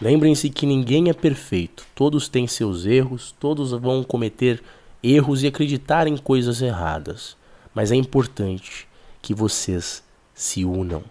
Lembrem-se 0.00 0.48
que 0.48 0.64
ninguém 0.64 1.10
é 1.10 1.12
perfeito, 1.12 1.86
todos 1.94 2.26
têm 2.26 2.46
seus 2.46 2.86
erros, 2.86 3.34
todos 3.38 3.72
vão 3.72 4.02
cometer 4.02 4.62
erros 5.02 5.42
e 5.42 5.46
acreditar 5.46 6.06
em 6.06 6.16
coisas 6.16 6.62
erradas, 6.62 7.36
mas 7.74 7.92
é 7.92 7.96
importante 7.96 8.88
que 9.20 9.34
vocês 9.34 10.02
se 10.34 10.64
unam. 10.64 11.04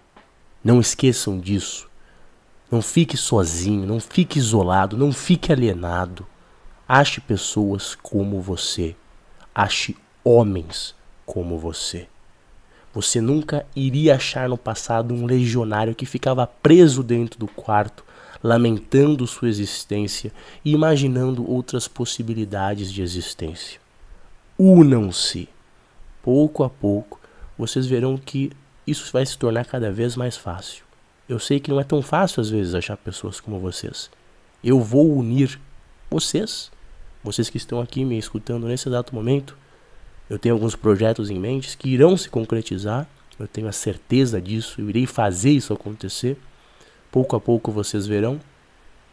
Não 0.62 0.80
esqueçam 0.80 1.38
disso. 1.38 1.88
Não 2.70 2.82
fique 2.82 3.16
sozinho, 3.16 3.86
não 3.86 4.00
fique 4.00 4.38
isolado, 4.38 4.96
não 4.96 5.12
fique 5.12 5.52
alienado. 5.52 6.26
Ache 6.88 7.20
pessoas 7.20 7.94
como 7.94 8.40
você. 8.40 8.96
Ache 9.54 9.96
homens 10.24 10.94
como 11.24 11.58
você. 11.58 12.08
Você 12.92 13.20
nunca 13.20 13.64
iria 13.74 14.16
achar 14.16 14.48
no 14.48 14.58
passado 14.58 15.14
um 15.14 15.26
legionário 15.26 15.94
que 15.94 16.04
ficava 16.04 16.46
preso 16.46 17.04
dentro 17.04 17.38
do 17.38 17.46
quarto, 17.46 18.04
lamentando 18.42 19.26
sua 19.26 19.48
existência 19.48 20.32
e 20.64 20.72
imaginando 20.72 21.48
outras 21.48 21.86
possibilidades 21.86 22.92
de 22.92 23.02
existência. 23.02 23.80
Unam-se. 24.58 25.48
Pouco 26.22 26.62
a 26.62 26.68
pouco, 26.68 27.18
vocês 27.56 27.86
verão 27.86 28.16
que 28.18 28.52
isso 28.86 29.10
vai 29.12 29.24
se 29.24 29.38
tornar 29.38 29.64
cada 29.64 29.90
vez 29.90 30.16
mais 30.16 30.36
fácil. 30.36 30.84
Eu 31.28 31.38
sei 31.38 31.60
que 31.60 31.70
não 31.70 31.80
é 31.80 31.84
tão 31.84 32.02
fácil 32.02 32.40
às 32.40 32.50
vezes 32.50 32.74
achar 32.74 32.96
pessoas 32.96 33.40
como 33.40 33.58
vocês. 33.58 34.10
Eu 34.62 34.80
vou 34.80 35.16
unir 35.16 35.58
vocês, 36.10 36.70
vocês 37.22 37.48
que 37.48 37.56
estão 37.56 37.80
aqui 37.80 38.04
me 38.04 38.18
escutando 38.18 38.66
nesse 38.66 38.88
exato 38.88 39.14
momento. 39.14 39.56
Eu 40.28 40.38
tenho 40.38 40.54
alguns 40.54 40.76
projetos 40.76 41.30
em 41.30 41.38
mente 41.38 41.76
que 41.76 41.88
irão 41.88 42.16
se 42.16 42.28
concretizar, 42.28 43.08
eu 43.38 43.48
tenho 43.48 43.68
a 43.68 43.72
certeza 43.72 44.40
disso, 44.40 44.80
eu 44.80 44.90
irei 44.90 45.06
fazer 45.06 45.50
isso 45.50 45.72
acontecer. 45.72 46.36
Pouco 47.10 47.36
a 47.36 47.40
pouco 47.40 47.72
vocês 47.72 48.06
verão. 48.06 48.40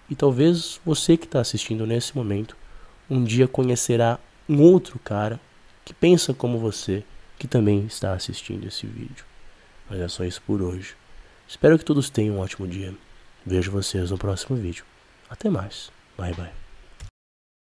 E 0.10 0.16
talvez 0.16 0.80
você 0.86 1.18
que 1.18 1.26
está 1.26 1.42
assistindo 1.42 1.86
nesse 1.86 2.16
momento 2.16 2.56
um 3.10 3.24
dia 3.24 3.48
conhecerá 3.48 4.20
um 4.48 4.62
outro 4.62 5.00
cara 5.00 5.40
que 5.84 5.94
pensa 5.94 6.34
como 6.34 6.60
você, 6.60 7.04
que 7.40 7.48
também 7.48 7.86
está 7.86 8.14
assistindo 8.14 8.68
esse 8.68 8.86
vídeo. 8.86 9.26
Mas 9.90 10.00
é 10.00 10.08
só 10.08 10.24
isso 10.26 10.42
por 10.46 10.62
hoje. 10.62 10.96
Espero 11.48 11.78
que 11.78 11.86
todos 11.86 12.10
tenham 12.10 12.36
um 12.36 12.40
ótimo 12.40 12.68
dia. 12.68 12.94
Vejo 13.46 13.72
vocês 13.72 14.12
no 14.12 14.18
próximo 14.18 14.58
vídeo. 14.58 14.84
Até 15.30 15.50
mais. 15.50 15.90
Bye 16.18 16.34
bye. 16.34 16.67